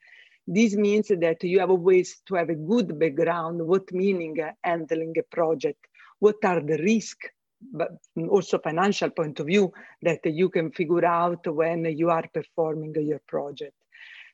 This 0.47 0.75
means 0.75 1.09
that 1.09 1.45
you 1.45 1.61
have 1.61 1.71
always 1.71 2.23
to 2.27 2.35
have 2.35 2.49
a 2.49 2.55
good 2.55 2.99
background 2.99 3.65
what 3.65 3.93
meaning 3.93 4.37
handling 4.65 5.15
a 5.19 5.23
project 5.35 5.87
what 6.21 6.37
are 6.45 6.61
the 6.61 6.79
risks, 6.79 7.29
but 7.73 7.91
also 8.31 8.59
financial 8.59 9.11
point 9.11 9.41
of 9.41 9.47
view 9.47 9.73
that 10.03 10.25
you 10.25 10.49
can 10.49 10.71
figure 10.71 11.05
out 11.05 11.47
when 11.47 11.85
you 11.85 12.11
are 12.11 12.27
performing 12.33 12.95
your 12.95 13.21
project. 13.27 13.75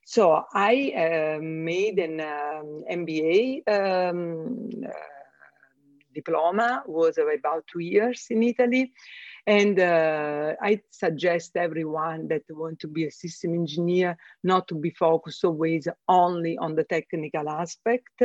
So 0.05 0.45
I 0.55 0.93
uh, 0.95 1.43
made 1.43 1.99
an 1.99 2.21
um, 2.21 2.85
MBA 2.89 3.69
um, 3.69 4.71
uh, 4.87 4.91
diploma, 6.15 6.85
was 6.87 7.19
about 7.19 7.67
two 7.67 7.81
years 7.81 8.27
in 8.31 8.43
Italy. 8.45 8.93
And 9.49 9.79
uh, 9.79 10.55
I 10.61 10.81
suggest 10.91 11.57
everyone 11.57 12.29
that 12.29 12.43
want 12.51 12.79
to 12.81 12.89
be 12.89 13.07
a 13.07 13.11
system 13.11 13.55
engineer 13.55 14.17
not 14.43 14.67
to 14.69 14.75
be 14.75 14.91
focused 14.91 15.45
always 15.45 15.87
only 16.09 16.57
on 16.59 16.75
the 16.75 16.85
technical 16.85 17.49
aspect, 17.49 18.23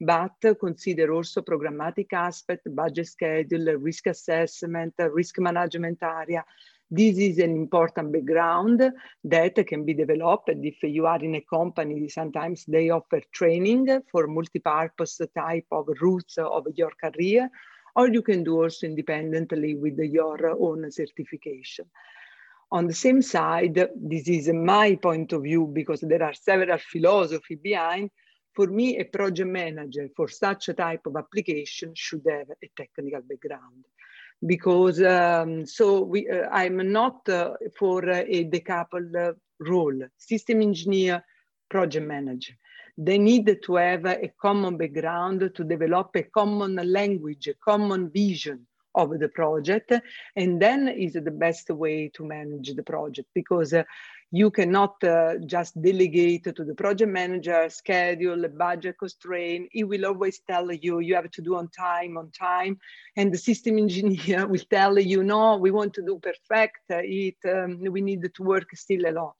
but 0.00 0.58
consider 0.60 1.12
also 1.12 1.42
programmatic 1.42 2.12
aspect, 2.12 2.74
budget 2.74 3.06
schedule, 3.06 3.74
risk 3.74 4.06
assessment, 4.06 4.94
risk 4.98 5.38
management 5.38 5.98
area. 6.02 6.44
This 6.90 7.16
is 7.18 7.38
an 7.38 7.50
important 7.50 8.12
background 8.12 8.92
that 9.24 9.66
can 9.66 9.84
be 9.84 9.94
developed 9.94 10.50
if 10.50 10.82
you 10.82 11.06
are 11.06 11.18
in 11.18 11.36
a 11.36 11.40
company, 11.40 12.08
sometimes 12.08 12.64
they 12.66 12.90
offer 12.90 13.20
training 13.32 14.02
for 14.12 14.26
multi-purpose 14.26 15.20
type 15.34 15.66
of 15.72 15.88
routes 16.00 16.38
of 16.38 16.66
your 16.74 16.92
career, 17.02 17.50
or 17.96 18.08
you 18.08 18.22
can 18.22 18.44
do 18.44 18.62
also 18.62 18.86
independently 18.86 19.76
with 19.76 19.98
your 19.98 20.50
own 20.60 20.90
certification. 20.90 21.86
On 22.70 22.86
the 22.86 22.94
same 22.94 23.22
side, 23.22 23.88
this 23.96 24.28
is 24.28 24.48
my 24.48 24.96
point 24.96 25.32
of 25.32 25.42
view 25.42 25.70
because 25.72 26.00
there 26.00 26.22
are 26.22 26.34
several 26.34 26.78
philosophy 26.78 27.54
behind, 27.54 28.10
for 28.54 28.68
me, 28.68 28.98
a 28.98 29.04
project 29.04 29.48
manager 29.48 30.08
for 30.16 30.28
such 30.28 30.68
a 30.68 30.74
type 30.74 31.06
of 31.06 31.16
application 31.16 31.92
should 31.94 32.22
have 32.28 32.50
a 32.50 32.68
technical 32.76 33.20
background 33.22 33.84
because 34.46 35.02
um, 35.02 35.66
so 35.66 36.00
we, 36.00 36.28
uh, 36.28 36.48
I'm 36.50 36.92
not 36.92 37.28
uh, 37.28 37.54
for 37.78 38.08
uh, 38.08 38.24
a 38.26 38.44
decoupled 38.44 39.36
role, 39.60 40.00
system 40.16 40.62
engineer, 40.62 41.24
project 41.68 42.06
manager. 42.06 42.54
They 42.96 43.18
need 43.18 43.58
to 43.64 43.74
have 43.76 44.06
a 44.06 44.32
common 44.40 44.76
background 44.76 45.50
to 45.54 45.64
develop 45.64 46.10
a 46.14 46.22
common 46.24 46.76
language, 46.76 47.48
a 47.48 47.54
common 47.54 48.10
vision 48.10 48.66
of 48.94 49.18
the 49.18 49.28
project, 49.28 49.92
and 50.36 50.62
then 50.62 50.88
is 50.88 51.14
the 51.14 51.30
best 51.30 51.70
way 51.70 52.08
to 52.14 52.24
manage 52.24 52.72
the 52.74 52.82
project 52.82 53.28
because 53.34 53.72
uh, 53.72 53.82
you 54.30 54.50
cannot 54.50 55.02
uh, 55.04 55.38
just 55.46 55.80
delegate 55.80 56.44
to 56.44 56.64
the 56.64 56.74
project 56.74 57.10
manager, 57.10 57.68
schedule, 57.68 58.48
budget 58.48 58.96
constraint. 58.98 59.68
He 59.72 59.84
will 59.84 60.06
always 60.06 60.40
tell 60.40 60.72
you, 60.72 61.00
you 61.00 61.14
have 61.14 61.30
to 61.30 61.42
do 61.42 61.56
on 61.56 61.68
time, 61.68 62.16
on 62.16 62.30
time. 62.30 62.78
And 63.16 63.32
the 63.32 63.38
system 63.38 63.78
engineer 63.86 64.46
will 64.46 64.64
tell 64.70 64.98
you, 64.98 65.22
no, 65.22 65.56
we 65.56 65.70
want 65.70 65.94
to 65.94 66.02
do 66.02 66.18
perfect. 66.18 66.80
It, 66.88 67.36
um, 67.48 67.80
we 67.80 68.00
need 68.00 68.28
to 68.34 68.42
work 68.42 68.68
still 68.74 69.06
a 69.06 69.12
lot 69.12 69.36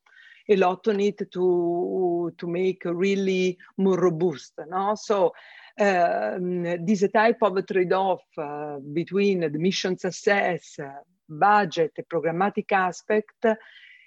a 0.49 0.57
lot 0.57 0.87
on 0.89 1.01
it 1.01 1.23
to 1.33 2.33
to 2.37 2.47
make 2.47 2.83
really 2.85 3.57
more 3.79 3.99
robust 3.99 4.53
no 4.69 4.95
so 4.95 5.33
um, 5.81 6.63
this 6.85 7.05
type 7.13 7.39
of 7.43 7.67
trade-off 7.67 8.23
uh, 8.39 8.79
between 8.93 9.41
the 9.41 9.59
mission 9.59 9.97
success 9.99 10.79
uh, 10.79 10.91
budget 11.29 11.93
programmatic 12.13 12.71
aspect 12.73 13.47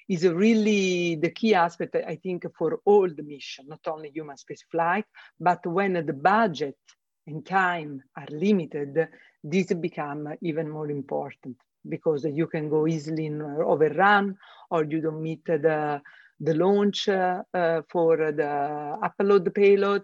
is 0.08 0.26
really 0.28 1.16
the 1.16 1.32
key 1.32 1.54
aspect, 1.54 1.96
I 1.96 2.16
think, 2.16 2.46
for 2.58 2.80
all 2.86 3.10
the 3.10 3.24
mission, 3.24 3.68
not 3.68 3.88
only 3.88 4.10
human 4.10 4.38
space 4.38 4.64
flight, 4.72 5.06
but 5.40 5.66
when 5.66 5.94
the 5.94 6.14
budget 6.14 6.78
and 7.26 7.46
time 7.46 8.02
are 8.16 8.28
limited, 8.30 9.08
this 9.44 9.74
become 9.74 10.30
even 10.42 10.70
more 10.70 10.90
important 10.90 11.58
because 11.88 12.26
you 12.26 12.48
can 12.48 12.70
go 12.70 12.88
easily 12.88 13.26
in 13.26 13.42
overrun 13.42 14.38
or 14.72 14.84
you 14.84 15.02
don't 15.02 15.22
meet 15.22 15.46
the, 15.46 16.02
the 16.40 16.54
launch 16.54 17.08
uh, 17.10 17.44
for 17.90 18.18
the 18.18 18.98
upload 19.04 19.54
payload. 19.54 20.04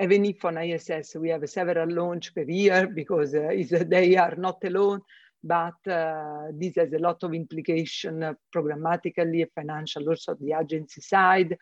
Even 0.00 0.24
if 0.24 0.44
on 0.44 0.58
ISS 0.58 1.14
we 1.16 1.28
have 1.28 1.48
several 1.48 1.88
launch 1.88 2.34
per 2.34 2.42
year 2.42 2.86
because 2.94 3.34
uh, 3.34 3.52
they 3.86 4.16
are 4.16 4.34
not 4.36 4.62
alone, 4.64 5.00
but 5.44 5.74
uh, 5.90 6.46
this 6.52 6.76
has 6.76 6.92
a 6.94 6.98
lot 6.98 7.22
of 7.22 7.34
implication 7.34 8.22
uh, 8.22 8.32
programmatically, 8.54 9.46
financial, 9.54 10.08
also 10.08 10.34
the 10.40 10.54
agency 10.58 11.02
side. 11.02 11.56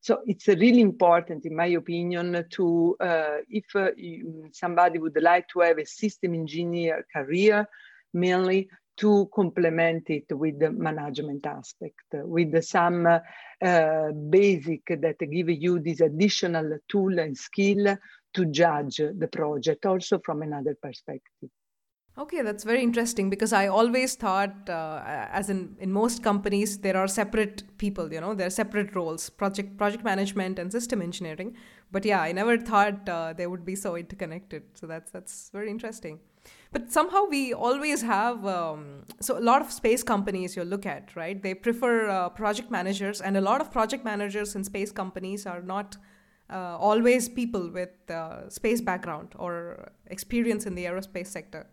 So 0.00 0.22
it's 0.26 0.48
really 0.48 0.80
important, 0.80 1.46
in 1.46 1.54
my 1.54 1.66
opinion, 1.66 2.44
to 2.50 2.96
uh, 3.00 3.38
if 3.48 3.64
uh, 3.74 3.90
somebody 4.52 4.98
would 4.98 5.20
like 5.22 5.48
to 5.48 5.60
have 5.60 5.78
a 5.78 5.86
system 5.86 6.34
engineer 6.34 7.06
career, 7.14 7.66
mainly 8.12 8.68
to 8.96 9.28
complement 9.32 10.10
it 10.10 10.24
with 10.30 10.58
the 10.58 10.72
management 10.72 11.46
aspect, 11.46 12.02
with 12.12 12.60
some 12.64 13.06
uh, 13.06 14.12
basic 14.28 14.82
that 14.86 15.16
give 15.30 15.50
you 15.50 15.78
this 15.78 16.00
additional 16.00 16.78
tool 16.88 17.18
and 17.20 17.36
skill 17.36 17.96
to 18.34 18.44
judge 18.46 18.96
the 18.96 19.28
project 19.30 19.86
also 19.86 20.20
from 20.24 20.42
another 20.42 20.76
perspective. 20.82 21.50
Okay, 22.18 22.42
that's 22.42 22.64
very 22.64 22.82
interesting 22.82 23.30
because 23.30 23.52
I 23.52 23.68
always 23.68 24.16
thought, 24.16 24.68
uh, 24.68 25.02
as 25.06 25.50
in 25.50 25.76
in 25.78 25.92
most 25.92 26.24
companies, 26.24 26.78
there 26.78 26.96
are 26.96 27.06
separate 27.06 27.62
people. 27.78 28.12
You 28.12 28.20
know, 28.20 28.34
there 28.34 28.48
are 28.48 28.50
separate 28.50 28.96
roles: 28.96 29.30
project 29.30 29.76
project 29.76 30.02
management 30.02 30.58
and 30.58 30.72
system 30.72 31.00
engineering. 31.00 31.54
But 31.92 32.04
yeah, 32.04 32.20
I 32.20 32.32
never 32.32 32.58
thought 32.58 33.08
uh, 33.08 33.34
they 33.34 33.46
would 33.46 33.64
be 33.64 33.76
so 33.76 33.94
interconnected. 33.94 34.64
So 34.74 34.88
that's 34.88 35.12
that's 35.12 35.50
very 35.52 35.70
interesting. 35.70 36.18
But 36.72 36.90
somehow 36.90 37.24
we 37.26 37.54
always 37.54 38.02
have, 38.02 38.44
um, 38.46 39.04
so 39.20 39.38
a 39.38 39.44
lot 39.52 39.62
of 39.62 39.70
space 39.70 40.02
companies 40.02 40.56
you 40.56 40.64
look 40.64 40.86
at, 40.86 41.14
right? 41.14 41.40
They 41.40 41.54
prefer 41.54 42.08
uh, 42.08 42.28
project 42.30 42.70
managers, 42.70 43.20
and 43.20 43.36
a 43.36 43.40
lot 43.40 43.60
of 43.60 43.70
project 43.70 44.04
managers 44.04 44.56
in 44.56 44.64
space 44.64 44.90
companies 44.90 45.46
are 45.46 45.62
not 45.62 45.96
uh, 46.50 46.76
always 46.78 47.28
people 47.28 47.70
with 47.70 48.10
uh, 48.10 48.48
space 48.50 48.80
background 48.80 49.34
or 49.36 49.92
experience 50.06 50.66
in 50.66 50.74
the 50.74 50.84
aerospace 50.84 51.28
sector. 51.28 51.66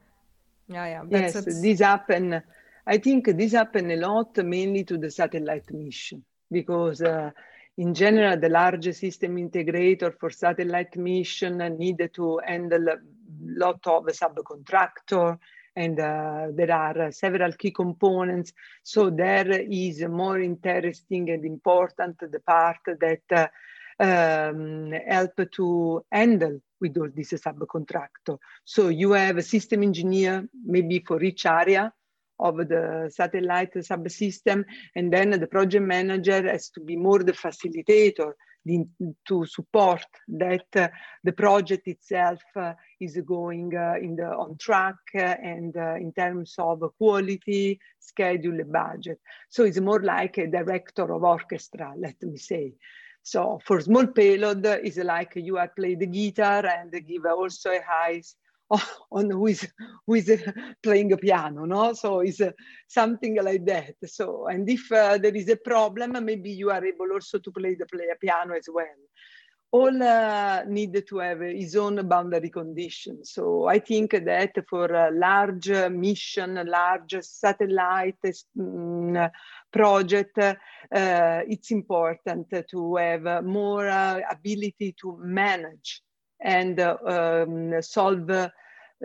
Yeah, 0.67 0.86
yeah. 0.86 1.03
yes, 1.10 1.34
this 1.43 1.79
happen. 1.79 2.41
I 2.88 2.98
think 2.98 3.25
this 3.38 3.53
happen 3.53 3.91
a 3.91 3.98
lot, 3.98 4.38
mainly 4.38 4.84
to 4.86 4.98
the 4.98 5.12
satellite 5.12 5.72
mission, 5.72 6.24
because 6.51 7.01
uh, 7.01 7.31
in 7.77 7.93
general, 7.93 8.39
the 8.39 8.50
large 8.50 8.93
system 8.93 9.36
integrator 9.38 10.13
for 10.17 10.29
satellite 10.29 10.95
mission 10.95 11.57
needed 11.77 12.13
to 12.13 12.39
handle 12.45 12.88
a 12.88 12.98
lot 13.41 13.79
of 13.86 14.05
subcontractor 14.05 15.38
and 15.75 16.00
uh, 16.00 16.48
there 16.53 16.72
are 16.72 17.12
several 17.12 17.51
key 17.51 17.72
components. 17.72 18.53
So 18.84 19.10
there 19.10 19.50
is 19.50 20.01
more 20.03 20.39
interesting 20.39 21.29
and 21.29 21.43
important 21.43 22.19
the 22.19 22.39
part 22.39 22.77
that 22.86 23.22
uh, 23.29 23.48
um, 24.00 24.92
help 25.08 25.34
to 25.52 26.06
handle 26.12 26.60
with 26.82 26.98
all 26.98 27.10
these 27.14 27.32
subcontractor. 27.32 28.38
So 28.64 28.90
you 28.90 29.14
have 29.14 29.38
a 29.38 29.44
system 29.44 29.84
engineer, 29.84 30.48
maybe 30.66 31.04
for 31.06 31.24
each 31.24 31.46
area, 31.46 31.94
of 32.40 32.58
the 32.58 33.10
satellite 33.14 33.74
subsystem. 33.75 34.66
And 34.96 35.12
then 35.12 35.32
the 35.32 35.48
project 35.48 35.86
manager 35.86 36.48
has 36.50 36.70
to 36.72 36.82
be 36.82 36.96
more 36.96 37.20
the 37.20 37.32
facilitator 37.32 38.34
to 39.28 39.46
support 39.46 40.06
that 40.28 40.66
uh, 40.75 40.88
the 41.24 41.32
project 41.32 41.88
itself 41.88 42.40
uh, 42.56 42.74
is 43.00 43.16
going 43.25 43.75
uh, 43.75 43.94
in 44.02 44.16
the 44.16 44.25
on 44.25 44.58
track 44.58 44.96
uh, 45.14 45.20
and 45.20 45.78
uh, 45.78 45.96
in 45.96 46.12
terms 46.12 46.56
of 46.58 46.82
quality, 46.98 47.80
schedule, 48.00 48.64
budget. 48.66 49.20
So 49.50 49.66
it's 49.66 49.80
more 49.80 50.02
like 50.02 50.40
a 50.40 50.48
director 50.48 51.14
of 51.14 51.24
orchestra, 51.24 51.94
let 51.96 52.22
me 52.24 52.38
say. 52.38 52.74
So 53.25 53.60
for 53.65 53.82
small 53.82 54.05
payload, 54.05 54.63
it's 54.67 54.98
like 54.98 55.34
you 55.36 55.58
are 55.58 55.70
play 55.70 55.96
the 55.96 56.05
guitar 56.05 56.63
and 56.63 56.91
give 57.08 57.25
also 57.25 57.72
a 57.72 57.82
high 57.82 58.22
on 59.12 59.32
who 59.32 59.48
is 59.48 59.67
who 60.05 60.13
is 60.13 60.44
playing 60.84 61.12
a 61.12 61.17
piano 61.17 61.65
no? 61.65 61.94
So 61.94 62.20
it's 62.20 62.39
uh, 62.39 62.51
something 62.88 63.44
like 63.44 63.65
that. 63.65 63.96
So 64.05 64.46
and 64.46 64.70
if 64.70 64.91
uh, 64.91 65.17
there 65.17 65.36
is 65.36 65.50
a 65.50 65.55
problem 65.55 66.24
maybe 66.24 66.51
you 66.51 66.70
are 66.70 66.86
able 66.86 67.12
also 67.13 67.39
to 67.39 67.51
play 67.51 67.74
the 67.74 67.88
play 67.88 68.10
a 68.13 68.15
piano 68.15 68.53
as 68.53 68.70
well 68.72 68.86
all 69.75 70.03
uh, 70.03 70.63
need 70.67 70.94
to 71.10 71.17
have 71.17 71.41
his 71.41 71.75
own 71.75 71.96
boundary 72.08 72.50
conditions 72.50 73.32
so 73.36 73.44
i 73.75 73.79
think 73.89 74.12
that 74.12 74.53
for 74.70 74.88
a 75.05 75.12
large 75.12 75.70
mission 76.05 76.50
large 76.79 77.15
satellite 77.22 78.24
um, 78.60 79.29
project 79.72 80.38
uh, 80.38 81.41
it's 81.53 81.72
important 81.72 82.48
to 82.70 82.96
have 82.96 83.44
more 83.44 83.88
uh, 83.88 84.20
ability 84.38 84.96
to 85.01 85.17
manage 85.22 86.01
and 86.39 86.79
um, 86.79 87.82
solve 87.82 88.29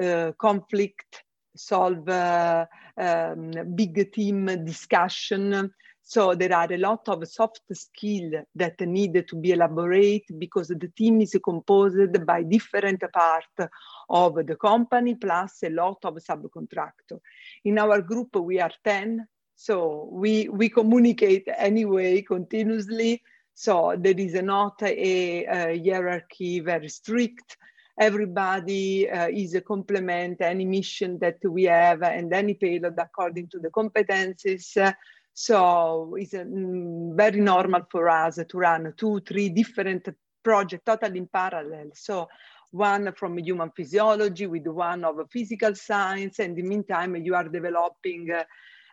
uh, 0.01 0.33
conflict, 0.39 1.25
solve 1.57 2.09
uh, 2.09 2.65
um, 2.97 3.51
big 3.75 4.13
team 4.13 4.47
discussion. 4.65 5.73
So 6.11 6.35
there 6.35 6.53
are 6.53 6.73
a 6.73 6.77
lot 6.77 7.09
of 7.09 7.29
soft 7.29 7.61
skills 7.73 8.35
that 8.57 8.81
need 8.81 9.25
to 9.29 9.37
be 9.37 9.53
elaborated 9.53 10.41
because 10.41 10.67
the 10.67 10.91
team 10.97 11.21
is 11.21 11.39
composed 11.45 12.27
by 12.27 12.43
different 12.43 13.05
parts 13.13 13.71
of 14.09 14.35
the 14.45 14.57
company 14.57 15.15
plus 15.15 15.63
a 15.63 15.71
lot 15.71 15.99
of 16.03 16.15
subcontractors. 16.15 17.21
In 17.65 17.79
our 17.79 18.03
group, 18.03 18.35
we 18.35 18.59
are 18.59 18.73
10, 18.83 19.25
so 19.55 20.09
we, 20.11 20.49
we 20.49 20.69
communicate 20.69 21.47
anyway 21.57 22.23
continuously 22.23 23.23
so 23.55 23.95
there 23.97 24.19
is 24.19 24.35
not 24.35 24.83
a, 24.83 25.45
a 25.45 25.79
hierarchy 25.79 26.59
very 26.61 26.89
strict. 26.89 27.57
Everybody 28.01 29.09
uh, 29.09 29.29
is 29.29 29.55
a 29.55 29.61
complement 29.61 30.41
any 30.41 30.65
mission 30.65 31.19
that 31.21 31.37
we 31.45 31.65
have 31.65 32.03
and 32.03 32.33
any 32.33 32.55
payload 32.55 32.99
according 32.99 33.49
to 33.51 33.59
the 33.59 33.69
competencies. 33.69 34.95
So 35.41 36.17
it's 36.19 36.35
mm, 36.35 37.17
very 37.17 37.41
normal 37.41 37.87
for 37.91 38.11
us 38.11 38.39
to 38.47 38.59
run 38.59 38.93
two, 38.95 39.21
three 39.21 39.49
different 39.49 40.07
projects 40.43 40.83
totally 40.85 41.17
in 41.17 41.29
parallel. 41.29 41.93
So 41.95 42.29
one 42.73 43.11
from 43.15 43.39
human 43.39 43.71
physiology 43.71 44.47
with 44.47 44.67
one 44.67 45.03
of 45.03 45.17
physical 45.31 45.75
science. 45.75 46.41
And 46.41 46.51
in 46.51 46.57
the 46.57 46.69
meantime, 46.69 47.17
you 47.17 47.35
are 47.35 47.49
developing 47.49 48.31
uh, 48.31 48.45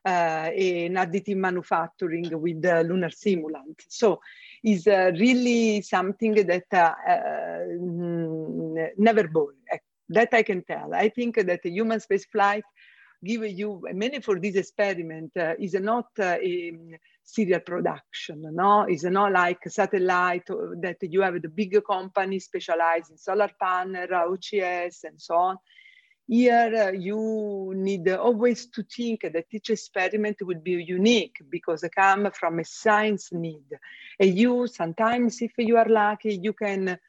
uh, 0.06 0.50
an 0.56 0.94
additive 0.94 1.36
manufacturing 1.36 2.30
with 2.42 2.62
the 2.62 2.82
lunar 2.82 3.10
simulant. 3.10 3.82
So 3.90 4.22
is 4.64 4.88
uh, 4.88 5.12
really 5.20 5.82
something 5.82 6.34
that 6.34 6.64
uh, 6.72 6.94
uh, 7.12 7.66
never 8.98 9.28
boring. 9.28 9.58
That 10.08 10.30
I 10.32 10.44
can 10.44 10.64
tell. 10.64 10.94
I 10.94 11.10
think 11.10 11.36
that 11.36 11.66
human 11.66 12.00
space 12.00 12.24
flight 12.24 12.64
give 13.24 13.46
you 13.46 13.84
many 13.94 14.20
for 14.20 14.40
this 14.40 14.56
experiment 14.56 15.32
uh, 15.38 15.54
is 15.60 15.74
not 15.74 16.08
uh, 16.20 16.38
a 16.42 16.74
serial 17.24 17.60
production 17.60 18.42
no 18.54 18.86
is 18.88 19.04
not 19.04 19.32
like 19.32 19.60
satellite 19.68 20.48
that 20.82 20.98
you 21.02 21.22
have 21.22 21.42
the 21.42 21.50
big 21.50 21.78
company 21.86 22.40
specialized 22.40 23.12
in 23.12 23.18
solar 23.18 23.50
panel 23.60 24.08
ocs 24.08 25.04
and 25.04 25.20
so 25.20 25.36
on 25.36 25.58
here 26.28 26.90
uh, 26.90 26.92
you 26.92 27.72
need 27.74 28.10
always 28.10 28.68
to 28.68 28.84
think 28.84 29.22
that 29.22 29.46
each 29.50 29.70
experiment 29.70 30.36
will 30.42 30.60
be 30.60 30.72
unique 30.72 31.38
because 31.50 31.84
it 31.84 31.96
come 31.96 32.30
from 32.32 32.60
a 32.60 32.66
science 32.66 33.30
need. 33.32 33.64
And 34.20 34.38
you 34.38 34.68
sometimes, 34.68 35.42
if 35.42 35.54
you 35.58 35.78
are 35.78 35.88
lucky, 35.88 36.36
you 36.36 36.52
can 36.52 37.00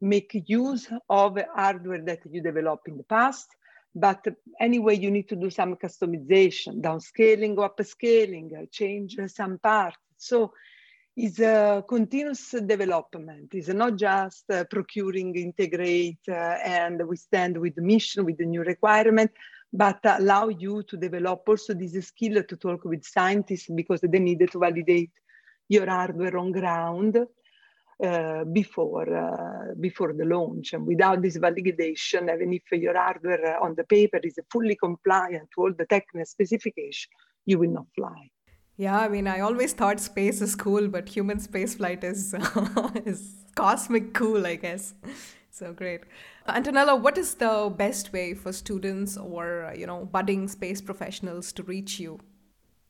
make 0.00 0.30
use 0.46 0.88
of 1.08 1.38
hardware 1.54 2.02
that 2.02 2.20
you 2.30 2.42
developed 2.42 2.88
in 2.88 2.98
the 2.98 3.04
past. 3.04 3.48
But 3.98 4.26
anyway, 4.60 4.98
you 4.98 5.10
need 5.10 5.26
to 5.30 5.36
do 5.36 5.48
some 5.48 5.74
customization, 5.76 6.82
downscaling 6.82 7.56
or 7.56 7.70
upscaling, 7.70 8.70
change 8.70 9.16
some 9.28 9.58
parts. 9.58 9.96
So 10.18 10.52
is 11.16 11.40
a 11.40 11.82
continuous 11.88 12.50
development. 12.50 13.54
It's 13.54 13.68
not 13.68 13.96
just 13.96 14.44
uh, 14.50 14.64
procuring, 14.64 15.34
integrate, 15.34 16.18
uh, 16.28 16.58
and 16.62 17.08
we 17.08 17.16
stand 17.16 17.56
with 17.56 17.74
the 17.74 17.80
mission, 17.80 18.26
with 18.26 18.36
the 18.36 18.44
new 18.44 18.62
requirement, 18.62 19.30
but 19.72 19.98
allow 20.04 20.48
you 20.48 20.82
to 20.82 20.98
develop 20.98 21.48
also 21.48 21.72
this 21.72 22.08
skill 22.08 22.42
to 22.42 22.56
talk 22.56 22.84
with 22.84 23.02
scientists 23.02 23.70
because 23.74 24.02
they 24.02 24.18
need 24.18 24.46
to 24.52 24.58
validate 24.58 25.12
your 25.68 25.88
hardware 25.88 26.36
on 26.36 26.52
ground 26.52 27.16
uh, 28.02 28.44
before 28.44 29.08
uh, 29.16 29.74
before 29.80 30.12
the 30.12 30.24
launch. 30.24 30.72
And 30.74 30.86
without 30.86 31.22
this 31.22 31.38
validation, 31.38 32.32
even 32.34 32.52
if 32.52 32.62
your 32.72 32.96
hardware 32.96 33.58
on 33.62 33.74
the 33.74 33.84
paper 33.84 34.20
is 34.22 34.38
fully 34.50 34.76
compliant 34.76 35.48
to 35.54 35.62
all 35.62 35.72
the 35.72 35.86
technical 35.86 36.26
specification, 36.26 37.10
you 37.46 37.58
will 37.58 37.70
not 37.70 37.86
fly. 37.94 38.30
Yeah, 38.76 38.98
I 38.98 39.08
mean, 39.08 39.26
I 39.26 39.40
always 39.40 39.72
thought 39.72 40.00
space 40.00 40.42
is 40.42 40.54
cool, 40.54 40.88
but 40.88 41.08
human 41.08 41.38
spaceflight 41.38 42.04
is 42.04 42.34
is 43.06 43.46
cosmic 43.54 44.12
cool, 44.12 44.46
I 44.46 44.56
guess. 44.56 44.92
So 45.50 45.72
great, 45.72 46.02
Antonella. 46.46 47.00
What 47.00 47.16
is 47.16 47.34
the 47.36 47.72
best 47.74 48.12
way 48.12 48.34
for 48.34 48.52
students 48.52 49.16
or 49.16 49.72
you 49.74 49.86
know 49.86 50.04
budding 50.04 50.48
space 50.48 50.82
professionals 50.82 51.52
to 51.54 51.62
reach 51.62 51.98
you? 51.98 52.20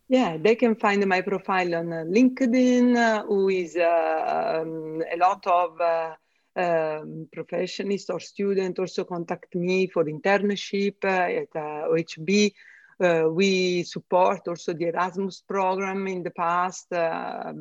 Yeah, 0.09 0.37
they 0.37 0.55
can 0.55 0.77
find 0.77 1.05
my 1.07 1.21
profile 1.21 1.75
on 1.75 1.93
uh, 1.93 2.05
LinkedIn, 2.07 2.97
uh, 2.97 3.25
who 3.25 3.49
is 3.49 3.75
uh, 3.77 4.61
um, 4.63 5.03
a 5.13 5.17
lot 5.17 5.45
of 5.49 5.81
uh, 5.81 6.15
um, 6.55 7.29
professionals 7.33 8.09
or 8.09 8.21
students 8.21 8.79
also 8.79 9.03
contact 9.05 9.55
me 9.57 9.89
for 9.89 10.05
internship 10.05 11.05
uh, 11.05 11.43
at 11.43 11.53
OHB 11.53 12.53
uh, 12.99 13.25
we 13.31 13.83
support 13.83 14.41
also 14.49 14.73
the 14.73 14.87
Erasmus 14.87 15.43
program 15.47 16.07
in 16.07 16.23
the 16.23 16.31
past, 16.31 16.89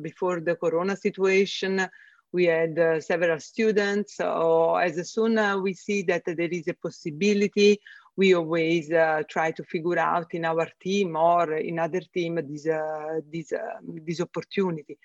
before 0.00 0.40
the 0.40 0.56
Corona 0.56 0.96
situation. 0.96 1.86
We 2.32 2.46
had 2.46 3.02
several 3.04 3.38
students. 3.40 4.16
So 4.16 4.76
as 4.76 5.12
soon 5.12 5.38
as 5.38 5.58
we 5.58 5.74
see 5.74 6.02
that 6.04 6.22
there 6.24 6.48
is 6.50 6.68
a 6.68 6.74
possibility, 6.74 7.78
we 8.16 8.34
always 8.34 8.90
uh, 8.90 9.22
try 9.28 9.50
to 9.52 9.64
figure 9.64 9.98
out 9.98 10.32
in 10.32 10.44
our 10.44 10.68
team 10.80 11.16
or 11.16 11.54
in 11.56 11.78
other 11.78 12.00
team 12.14 12.40
this, 12.48 12.66
uh, 12.66 13.20
this, 13.32 13.52
uh, 13.52 13.78
this 14.06 14.20
opportunity. 14.20 14.98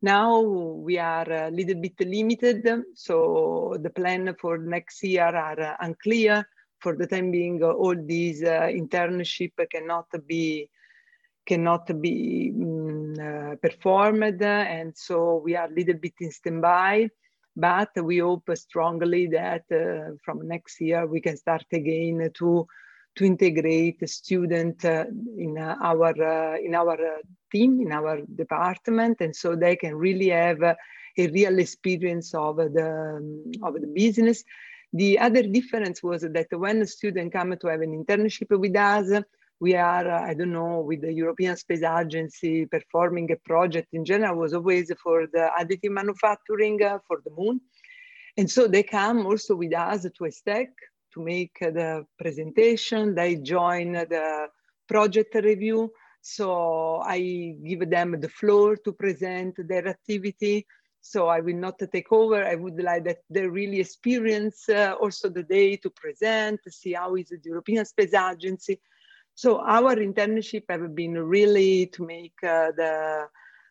Now 0.00 0.40
we 0.40 0.98
are 0.98 1.30
a 1.30 1.50
little 1.50 1.80
bit 1.80 1.98
limited, 2.00 2.84
so 2.94 3.76
the 3.80 3.90
plan 3.90 4.34
for 4.40 4.58
next 4.58 5.02
year 5.02 5.24
are 5.24 5.76
unclear 5.80 6.46
for 6.80 6.94
the 6.94 7.06
time 7.06 7.32
being, 7.32 7.62
all 7.62 7.96
these 7.96 8.42
uh, 8.44 8.68
internship 8.70 9.52
cannot 9.70 10.06
be 10.26 10.70
cannot 11.44 12.00
be 12.00 12.52
um, 12.54 13.14
performed, 13.62 14.42
and 14.42 14.94
so 14.96 15.40
we 15.42 15.56
are 15.56 15.66
a 15.66 15.72
little 15.72 15.94
bit 15.94 16.12
in 16.20 16.30
standby. 16.30 17.08
But 17.60 17.90
we 18.02 18.18
hope 18.18 18.48
strongly 18.54 19.26
that 19.28 19.64
from 20.24 20.46
next 20.46 20.80
year 20.80 21.06
we 21.06 21.20
can 21.20 21.36
start 21.36 21.66
again 21.72 22.30
to 22.34 22.68
to 23.18 23.24
integrate 23.24 23.98
the 23.98 24.06
student 24.06 24.84
uh, 24.84 25.04
in 25.36 25.58
uh, 25.58 25.76
our 25.82 26.14
uh, 26.22 26.56
in 26.58 26.74
our 26.74 26.92
uh, 26.92 27.18
team 27.50 27.80
in 27.80 27.90
our 27.92 28.20
department. 28.36 29.20
And 29.20 29.34
so 29.34 29.56
they 29.56 29.74
can 29.74 29.96
really 29.96 30.28
have 30.28 30.62
a 30.62 30.76
real 31.16 31.58
experience 31.58 32.32
of 32.32 32.56
the 32.56 33.18
um, 33.18 33.50
of 33.62 33.74
the 33.74 33.88
business. 33.88 34.44
The 34.92 35.18
other 35.18 35.42
difference 35.42 36.02
was 36.02 36.22
that 36.22 36.46
when 36.50 36.80
a 36.80 36.86
student 36.86 37.32
come 37.32 37.56
to 37.56 37.66
have 37.66 37.80
an 37.80 37.92
internship 37.92 38.56
with 38.56 38.76
us 38.76 39.08
we 39.60 39.74
are 39.74 40.08
i 40.10 40.34
don't 40.34 40.52
know 40.52 40.80
with 40.80 41.00
the 41.00 41.12
european 41.12 41.56
space 41.56 41.82
agency 41.82 42.66
performing 42.66 43.30
a 43.32 43.36
project 43.44 43.88
in 43.92 44.04
general 44.04 44.36
was 44.36 44.54
always 44.54 44.92
for 45.02 45.26
the 45.32 45.50
additive 45.60 45.90
manufacturing 45.90 46.82
uh, 46.82 46.98
for 47.06 47.20
the 47.24 47.30
moon 47.36 47.60
and 48.38 48.48
so 48.48 48.68
they 48.68 48.84
come 48.84 49.26
also 49.26 49.56
with 49.56 49.74
us 49.74 50.02
to 50.02 50.24
ESTEC 50.24 50.68
to 51.12 51.20
make 51.20 51.58
the 51.58 52.06
presentation. 52.18 53.12
They 53.12 53.34
join 53.34 53.92
the 53.92 54.46
project 54.88 55.34
review. 55.34 55.92
So 56.20 57.02
I 57.04 57.56
give 57.64 57.90
them 57.90 58.20
the 58.20 58.28
floor 58.28 58.76
to 58.76 58.92
present 58.92 59.56
their 59.68 59.88
activity. 59.88 60.66
So 61.00 61.26
I 61.26 61.40
will 61.40 61.56
not 61.56 61.80
take 61.92 62.12
over. 62.12 62.44
I 62.44 62.54
would 62.54 62.80
like 62.80 63.04
that 63.04 63.18
they 63.28 63.46
really 63.46 63.80
experience 63.80 64.68
uh, 64.68 64.94
also 65.00 65.28
the 65.28 65.42
day 65.42 65.76
to 65.76 65.90
present, 65.90 66.60
see 66.68 66.92
how 66.92 67.16
is 67.16 67.30
the 67.30 67.40
European 67.42 67.84
Space 67.86 68.14
Agency. 68.14 68.80
So 69.38 69.60
our 69.60 69.94
internship 69.94 70.64
have 70.68 70.96
been 70.96 71.14
really 71.16 71.86
to 71.92 72.04
make 72.04 72.34
uh, 72.42 72.72
the 72.76 73.28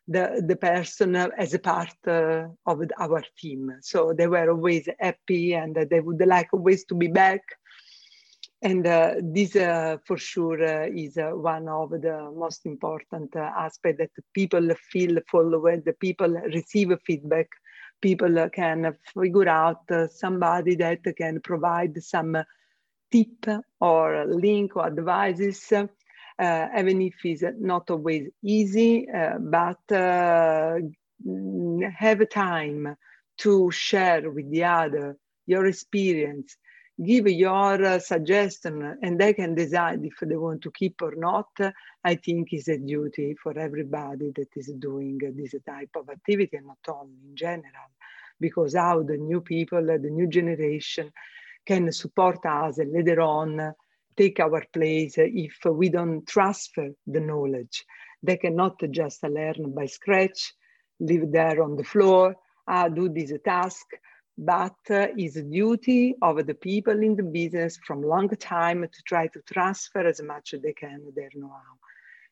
the, 0.08 0.42
the 0.48 0.56
person 0.56 1.18
as 1.18 1.54
a 1.54 1.60
part 1.60 1.94
uh, 2.08 2.46
of 2.66 2.82
our 2.98 3.22
team. 3.38 3.74
So 3.82 4.14
they 4.14 4.28
were 4.28 4.50
always 4.50 4.88
happy 4.98 5.56
and 5.56 5.76
they 5.76 6.00
would 6.00 6.26
like 6.26 6.54
always 6.54 6.86
to 6.86 6.96
be 6.96 7.08
back. 7.08 7.42
And 8.62 8.88
uh, 8.88 9.16
this 9.22 9.58
uh, 9.58 9.98
for 10.06 10.18
sure 10.18 10.64
uh, 10.64 10.88
is 10.88 11.18
uh, 11.18 11.32
one 11.32 11.68
of 11.68 11.90
the 11.90 12.32
most 12.34 12.66
important 12.66 13.36
uh, 13.36 13.52
aspects 13.60 14.00
that 14.00 14.24
people 14.34 14.74
feel 14.90 15.20
follow 15.30 15.60
when 15.60 15.84
the 15.86 15.92
people 15.92 16.30
receive 16.30 16.94
feedback. 17.06 17.50
People 18.00 18.50
can 18.54 18.96
figure 19.14 19.50
out 19.50 19.84
somebody 20.12 20.76
that 20.76 21.04
can 21.18 21.42
provide 21.42 22.02
some 22.02 22.38
tip 23.12 23.64
or 23.80 24.26
link 24.28 24.76
or 24.76 24.88
advices 24.88 25.72
uh, 26.40 26.68
even 26.78 27.02
if 27.02 27.16
it's 27.24 27.44
not 27.60 27.90
always 27.90 28.30
easy, 28.44 29.08
uh, 29.10 29.38
but 29.40 29.92
uh, 29.92 30.78
have 31.98 32.30
time 32.30 32.96
to 33.40 33.72
share 33.72 34.30
with 34.30 34.50
the 34.52 34.64
other 34.64 35.18
your 35.48 35.66
experience, 35.66 36.58
give 37.04 37.28
your 37.28 37.84
uh, 37.84 38.00
suggestion, 38.00 38.98
and 39.02 39.20
they 39.20 39.34
can 39.34 39.56
decide 39.56 40.04
if 40.04 40.14
they 40.22 40.36
want 40.36 40.62
to 40.62 40.72
keep 40.72 41.02
or 41.02 41.16
not. 41.16 41.48
I 42.04 42.16
think 42.16 42.54
is 42.54 42.68
a 42.68 42.78
duty 42.78 43.36
for 43.42 43.58
everybody 43.58 44.32
that 44.36 44.50
is 44.56 44.72
doing 44.80 45.20
this 45.36 45.56
type 45.68 45.90
of 45.96 46.10
activity, 46.10 46.58
and 46.58 46.68
not 46.68 46.78
only 46.88 47.16
in 47.28 47.36
general, 47.36 47.90
because 48.40 48.76
how 48.76 49.02
the 49.04 49.18
new 49.18 49.42
people, 49.42 49.84
the 49.86 49.98
new 49.98 50.28
generation, 50.28 51.12
can 51.68 51.92
support 51.92 52.46
us 52.46 52.80
later 52.80 53.22
on 53.22 53.74
take 54.18 54.40
our 54.40 54.64
place 54.74 55.14
if 55.18 55.58
we 55.66 55.90
don't 55.90 56.28
transfer 56.28 56.90
the 57.06 57.20
knowledge. 57.20 57.86
They 58.24 58.38
cannot 58.38 58.82
just 58.90 59.24
learn 59.24 59.74
by 59.76 59.86
scratch, 59.86 60.54
live 61.00 61.32
there 61.32 61.62
on 61.62 61.76
the 61.76 61.84
floor, 61.84 62.36
uh, 62.68 62.90
do 62.90 63.10
this 63.10 63.32
task, 63.46 63.86
but 64.38 64.76
uh, 64.90 65.08
is 65.18 65.38
a 65.38 65.44
duty 65.44 66.16
of 66.22 66.46
the 66.46 66.56
people 66.56 67.02
in 67.02 67.16
the 67.16 67.24
business 67.24 67.78
from 67.86 68.02
long 68.02 68.30
time 68.30 68.82
to 68.82 69.02
try 69.04 69.28
to 69.28 69.42
transfer 69.42 70.06
as 70.06 70.22
much 70.22 70.54
as 70.54 70.62
they 70.62 70.74
can 70.74 71.02
their 71.16 71.30
know-how. 71.36 71.87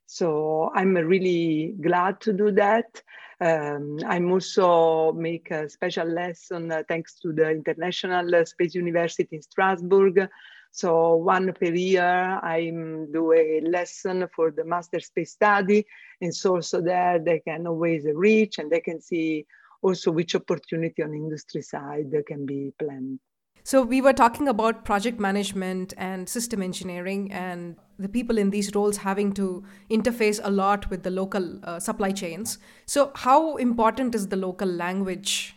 So 0.05 0.71
I'm 0.73 0.95
really 0.95 1.75
glad 1.81 2.21
to 2.21 2.33
do 2.33 2.51
that. 2.51 3.01
Um, 3.41 3.99
I'm 4.05 4.31
also 4.31 5.11
make 5.13 5.51
a 5.51 5.69
special 5.69 6.07
lesson 6.07 6.71
uh, 6.71 6.83
thanks 6.87 7.19
to 7.19 7.33
the 7.33 7.49
International 7.49 8.45
Space 8.45 8.75
University 8.75 9.35
in 9.35 9.41
Strasbourg 9.41 10.29
so 10.75 11.15
one 11.15 11.53
per 11.53 11.73
year, 11.73 12.37
I 12.43 12.69
do 13.13 13.31
a 13.31 13.61
lesson 13.61 14.27
for 14.35 14.51
the 14.51 14.65
master 14.65 14.99
space 14.99 15.31
study. 15.31 15.85
And 16.19 16.35
so, 16.35 16.59
so 16.59 16.81
there 16.81 17.17
they 17.17 17.39
can 17.39 17.65
always 17.65 18.03
reach 18.13 18.59
and 18.59 18.69
they 18.69 18.81
can 18.81 18.99
see 18.99 19.45
also 19.81 20.11
which 20.11 20.35
opportunity 20.35 21.01
on 21.01 21.13
industry 21.13 21.61
side 21.61 22.13
can 22.27 22.45
be 22.45 22.73
planned. 22.77 23.19
So 23.63 23.83
we 23.83 24.01
were 24.01 24.11
talking 24.11 24.49
about 24.49 24.83
project 24.83 25.17
management 25.17 25.93
and 25.97 26.27
system 26.27 26.61
engineering 26.61 27.31
and 27.31 27.77
the 27.97 28.09
people 28.09 28.37
in 28.37 28.49
these 28.49 28.73
roles 28.75 28.97
having 28.97 29.31
to 29.33 29.63
interface 29.89 30.39
a 30.43 30.51
lot 30.51 30.89
with 30.89 31.03
the 31.03 31.11
local 31.11 31.59
uh, 31.63 31.79
supply 31.79 32.11
chains. 32.11 32.57
So 32.85 33.11
how 33.15 33.55
important 33.57 34.15
is 34.15 34.27
the 34.27 34.35
local 34.35 34.67
language 34.67 35.55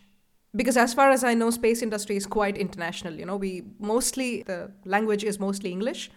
because 0.57 0.77
as 0.77 0.95
far 0.95 1.11
as 1.11 1.25
i 1.25 1.35
know 1.35 1.51
space 1.51 1.83
industry 1.83 2.17
is 2.17 2.27
quite 2.27 2.57
international 2.57 3.15
you 3.15 3.27
know 3.27 3.37
we 3.37 3.63
mostly 3.79 4.43
the 4.45 4.71
language 4.85 5.25
is 5.25 5.39
mostly 5.39 5.71
english 5.71 6.11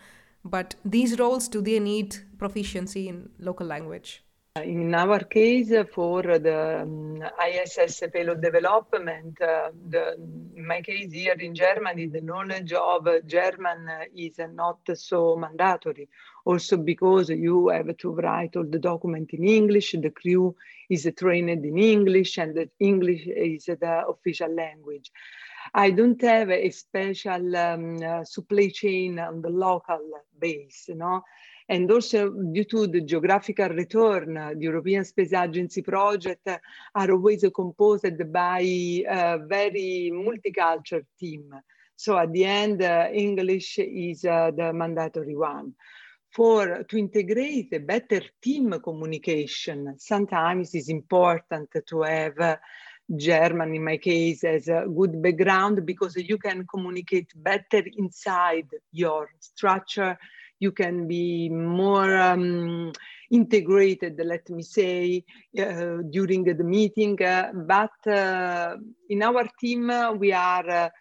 but 0.43 0.75
these 0.85 1.19
roles 1.19 1.47
do 1.47 1.61
they 1.61 1.79
need 1.79 2.15
proficiency 2.37 3.07
in 3.07 3.29
local 3.39 3.67
language 3.67 4.23
in 4.57 4.93
our 4.93 5.19
case, 5.23 5.71
for 5.93 6.23
the 6.23 6.81
um, 6.81 7.23
ISS 7.47 8.03
payload 8.11 8.41
development, 8.41 9.41
uh, 9.41 9.69
the, 9.87 10.15
in 10.55 10.67
my 10.67 10.81
case 10.81 11.13
here 11.13 11.37
in 11.39 11.55
Germany, 11.55 12.07
the 12.07 12.19
knowledge 12.19 12.73
of 12.73 13.07
German 13.25 13.87
is 14.13 14.39
not 14.53 14.79
so 14.95 15.37
mandatory. 15.37 16.09
Also 16.43 16.75
because 16.75 17.29
you 17.29 17.69
have 17.69 17.95
to 17.95 18.13
write 18.13 18.57
all 18.57 18.65
the 18.65 18.79
document 18.79 19.29
in 19.31 19.47
English, 19.47 19.93
the 19.93 20.09
crew 20.09 20.53
is 20.89 21.09
trained 21.17 21.49
in 21.49 21.77
English, 21.77 22.37
and 22.37 22.69
English 22.79 23.27
is 23.27 23.65
the 23.67 24.03
official 24.05 24.53
language. 24.53 25.11
I 25.73 25.91
don't 25.91 26.21
have 26.23 26.49
a 26.49 26.69
special 26.71 27.55
um, 27.55 28.03
uh, 28.03 28.25
supply 28.25 28.67
chain 28.67 29.17
on 29.17 29.41
the 29.41 29.49
local 29.49 30.01
base, 30.37 30.87
you 30.89 30.95
know. 30.95 31.23
And 31.71 31.89
also 31.89 32.29
due 32.29 32.65
to 32.65 32.85
the 32.85 32.99
geographical 32.99 33.69
return, 33.69 34.33
the 34.33 34.57
European 34.59 35.05
Space 35.05 35.31
Agency 35.31 35.81
project 35.81 36.45
are 36.93 37.11
always 37.11 37.45
composed 37.55 38.29
by 38.29 38.59
a 38.59 39.37
very 39.47 40.11
multicultural 40.13 41.05
team. 41.17 41.55
So 41.95 42.17
at 42.17 42.33
the 42.33 42.43
end, 42.43 42.81
uh, 42.81 43.07
English 43.13 43.79
is 43.79 44.25
uh, 44.25 44.51
the 44.53 44.73
mandatory 44.73 45.37
one. 45.37 45.73
For 46.31 46.83
to 46.83 46.97
integrate 46.97 47.71
a 47.71 47.79
better 47.79 48.21
team 48.41 48.77
communication, 48.83 49.95
sometimes 49.97 50.75
it's 50.75 50.89
important 50.89 51.69
to 51.87 52.01
have 52.01 52.37
uh, 52.37 52.57
German, 53.15 53.75
in 53.75 53.83
my 53.85 53.95
case, 53.95 54.43
as 54.43 54.67
a 54.67 54.87
good 54.93 55.21
background 55.21 55.85
because 55.85 56.17
you 56.17 56.37
can 56.37 56.67
communicate 56.67 57.31
better 57.33 57.81
inside 57.95 58.67
your 58.91 59.29
structure 59.39 60.17
you 60.61 60.71
can 60.71 61.07
be 61.07 61.49
more 61.49 62.15
um, 62.17 62.93
integrated, 63.31 64.21
let 64.23 64.47
me 64.49 64.61
say, 64.61 65.25
uh, 65.59 65.97
during 66.11 66.43
the 66.43 66.63
meeting. 66.63 67.21
Uh, 67.21 67.51
but 67.53 68.07
uh, 68.07 68.77
in 69.09 69.23
our 69.23 69.49
team, 69.59 69.89
uh, 69.89 70.13
we 70.13 70.31
are 70.31 70.91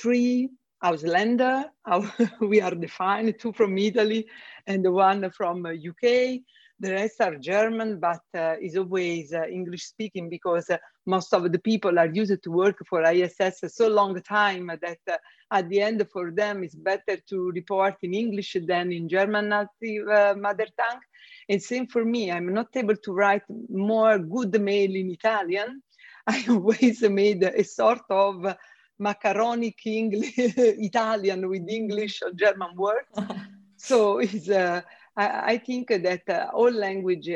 three 0.00 0.48
Ausländer. 0.82 1.64
we 2.40 2.60
are 2.60 2.76
defined, 2.76 3.34
two 3.40 3.52
from 3.52 3.76
Italy 3.76 4.24
and 4.66 4.88
one 4.92 5.28
from 5.32 5.66
UK. 5.66 6.38
The 6.80 6.92
rest 6.92 7.20
are 7.20 7.34
German, 7.34 7.98
but 7.98 8.22
uh, 8.36 8.54
is 8.60 8.76
always 8.76 9.32
uh, 9.32 9.42
English 9.50 9.84
speaking 9.86 10.28
because 10.28 10.70
uh, 10.70 10.76
most 11.06 11.34
of 11.34 11.50
the 11.50 11.58
people 11.58 11.98
are 11.98 12.06
used 12.06 12.40
to 12.42 12.50
work 12.50 12.76
for 12.88 13.02
ISS 13.02 13.64
so 13.66 13.88
long 13.88 14.20
time 14.22 14.70
that 14.80 14.98
uh, 15.10 15.16
at 15.50 15.68
the 15.68 15.80
end 15.80 16.06
for 16.12 16.30
them 16.30 16.62
it's 16.62 16.76
better 16.76 17.16
to 17.28 17.50
report 17.50 17.96
in 18.02 18.14
English 18.14 18.56
than 18.66 18.92
in 18.92 19.08
German 19.08 19.48
native 19.48 20.08
uh, 20.08 20.34
mother 20.36 20.66
tongue. 20.78 21.00
And 21.48 21.60
same 21.60 21.86
for 21.86 22.04
me, 22.04 22.30
I'm 22.30 22.52
not 22.52 22.68
able 22.76 22.96
to 22.96 23.12
write 23.12 23.42
more 23.68 24.18
good 24.18 24.60
mail 24.60 24.94
in 24.94 25.10
Italian. 25.10 25.82
I 26.28 26.44
always 26.48 27.02
made 27.02 27.42
a 27.42 27.64
sort 27.64 28.02
of 28.10 28.54
macaronic 28.98 29.84
English, 29.86 30.34
Italian 30.38 31.48
with 31.48 31.68
English 31.68 32.22
or 32.22 32.32
German 32.32 32.76
words. 32.76 33.08
so 33.76 34.18
it's 34.18 34.48
uh, 34.48 34.82
I, 35.18 35.52
I 35.52 35.58
think 35.58 35.88
that 35.88 36.22
uh, 36.28 36.46
all 36.54 36.70
language 36.70 37.28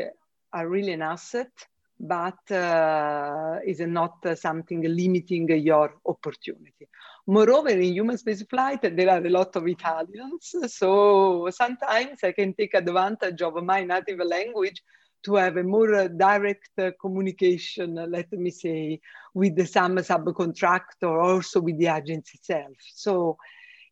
are 0.53 0.69
really 0.69 0.93
an 0.93 1.03
asset, 1.03 1.51
but 1.99 2.51
uh, 2.51 3.59
is 3.67 3.81
not 3.81 4.25
uh, 4.25 4.35
something 4.35 4.83
limiting 4.83 5.49
your 5.49 5.95
opportunity. 6.07 6.89
Moreover, 7.27 7.69
in 7.71 7.93
human 7.93 8.19
space 8.19 8.43
flight, 8.43 8.83
there 8.83 9.11
are 9.11 9.25
a 9.25 9.31
lot 9.31 9.55
of 9.57 9.67
Italians. 9.67 10.55
So 10.67 11.49
sometimes 11.51 12.25
I 12.25 12.33
can 12.33 12.55
take 12.55 12.75
advantage 12.75 13.43
of 13.43 13.55
my 13.63 13.85
native 13.85 14.19
language 14.19 14.83
to 15.25 15.37
have 15.37 15.57
a 15.57 15.63
more 15.63 16.09
direct 16.09 16.71
communication, 17.01 17.95
let 18.11 18.33
me 18.33 18.51
say, 18.51 19.01
with 19.35 19.65
some 19.69 19.97
subcontractor, 19.99 21.25
also 21.25 21.61
with 21.61 21.79
the 21.79 21.87
agency 21.87 22.39
itself. 22.39 22.77
So 22.93 23.37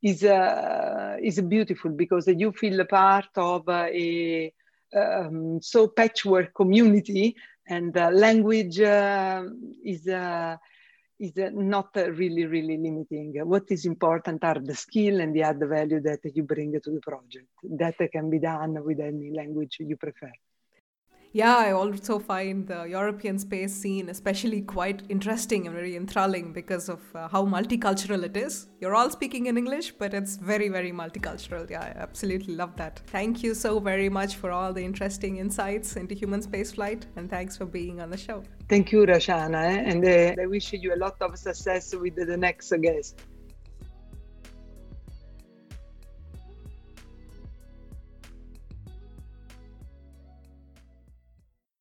is 0.03 0.25
uh, 0.25 1.17
is 1.23 1.41
beautiful 1.41 1.91
because 1.91 2.27
you 2.29 2.53
feel 2.53 2.81
a 2.81 2.85
part 2.85 3.29
of 3.37 3.69
a 3.69 4.53
um, 4.97 5.61
so 5.63 5.89
patchwork 5.89 6.55
community, 6.55 7.37
and 7.69 7.95
language 7.95 8.81
uh, 8.81 9.45
is 9.85 10.07
uh, 10.09 10.57
is 11.19 11.33
not 11.37 11.91
really 11.95 12.47
really 12.47 12.77
limiting. 12.79 13.35
What 13.47 13.65
is 13.71 13.85
important 13.85 14.43
are 14.43 14.61
the 14.61 14.75
skill 14.75 15.21
and 15.21 15.35
the 15.35 15.43
add 15.43 15.61
value 15.61 16.01
that 16.01 16.21
you 16.35 16.43
bring 16.43 16.73
to 16.81 16.91
the 16.91 17.01
project. 17.01 17.49
That 17.63 17.97
can 18.11 18.31
be 18.31 18.39
done 18.39 18.83
with 18.85 19.01
any 19.01 19.33
language 19.33 19.77
you 19.81 19.97
prefer 19.97 20.33
yeah, 21.33 21.57
I 21.57 21.73
also 21.73 22.19
find 22.19 22.66
the 22.66 22.85
European 22.85 23.38
space 23.38 23.73
scene 23.73 24.09
especially 24.09 24.62
quite 24.62 25.03
interesting 25.09 25.66
and 25.66 25.75
very 25.75 25.95
enthralling 25.95 26.53
because 26.53 26.88
of 26.88 27.01
uh, 27.14 27.29
how 27.29 27.45
multicultural 27.47 28.25
it 28.25 28.37
is. 28.37 28.66
You're 28.81 28.97
all 28.97 29.11
speaking 29.11 29.47
in 29.47 29.57
English, 29.57 29.93
but 29.93 30.12
it's 30.12 30.37
very, 30.37 30.69
very 30.69 30.90
multicultural. 30.90 31.71
Yeah, 31.71 31.83
I 31.83 32.01
absolutely 32.01 32.57
love 32.57 32.77
that. 32.77 33.01
Thank 33.07 33.43
you 33.45 33.55
so 33.55 33.79
very 33.79 34.09
much 34.09 34.37
for 34.37 34.51
all 34.51 34.73
the 34.73 34.83
interesting 34.83 35.37
insights 35.37 35.97
into 35.97 36.14
human 36.14 36.43
spaceflight, 36.43 37.05
and 37.14 37.31
thanks 37.31 37.57
for 37.57 37.64
being 37.64 38.01
on 38.01 38.11
the 38.11 38.16
show. 38.16 38.43
Thank 38.69 38.90
you, 38.90 39.07
Rashana, 39.07 39.87
and 39.87 40.05
uh, 40.05 40.43
I 40.43 40.47
wish 40.47 40.73
you 40.73 40.95
a 40.95 40.97
lot 40.97 41.16
of 41.21 41.38
success 41.38 41.95
with 41.95 42.16
the 42.16 42.37
next 42.37 42.73
guest. 42.83 43.23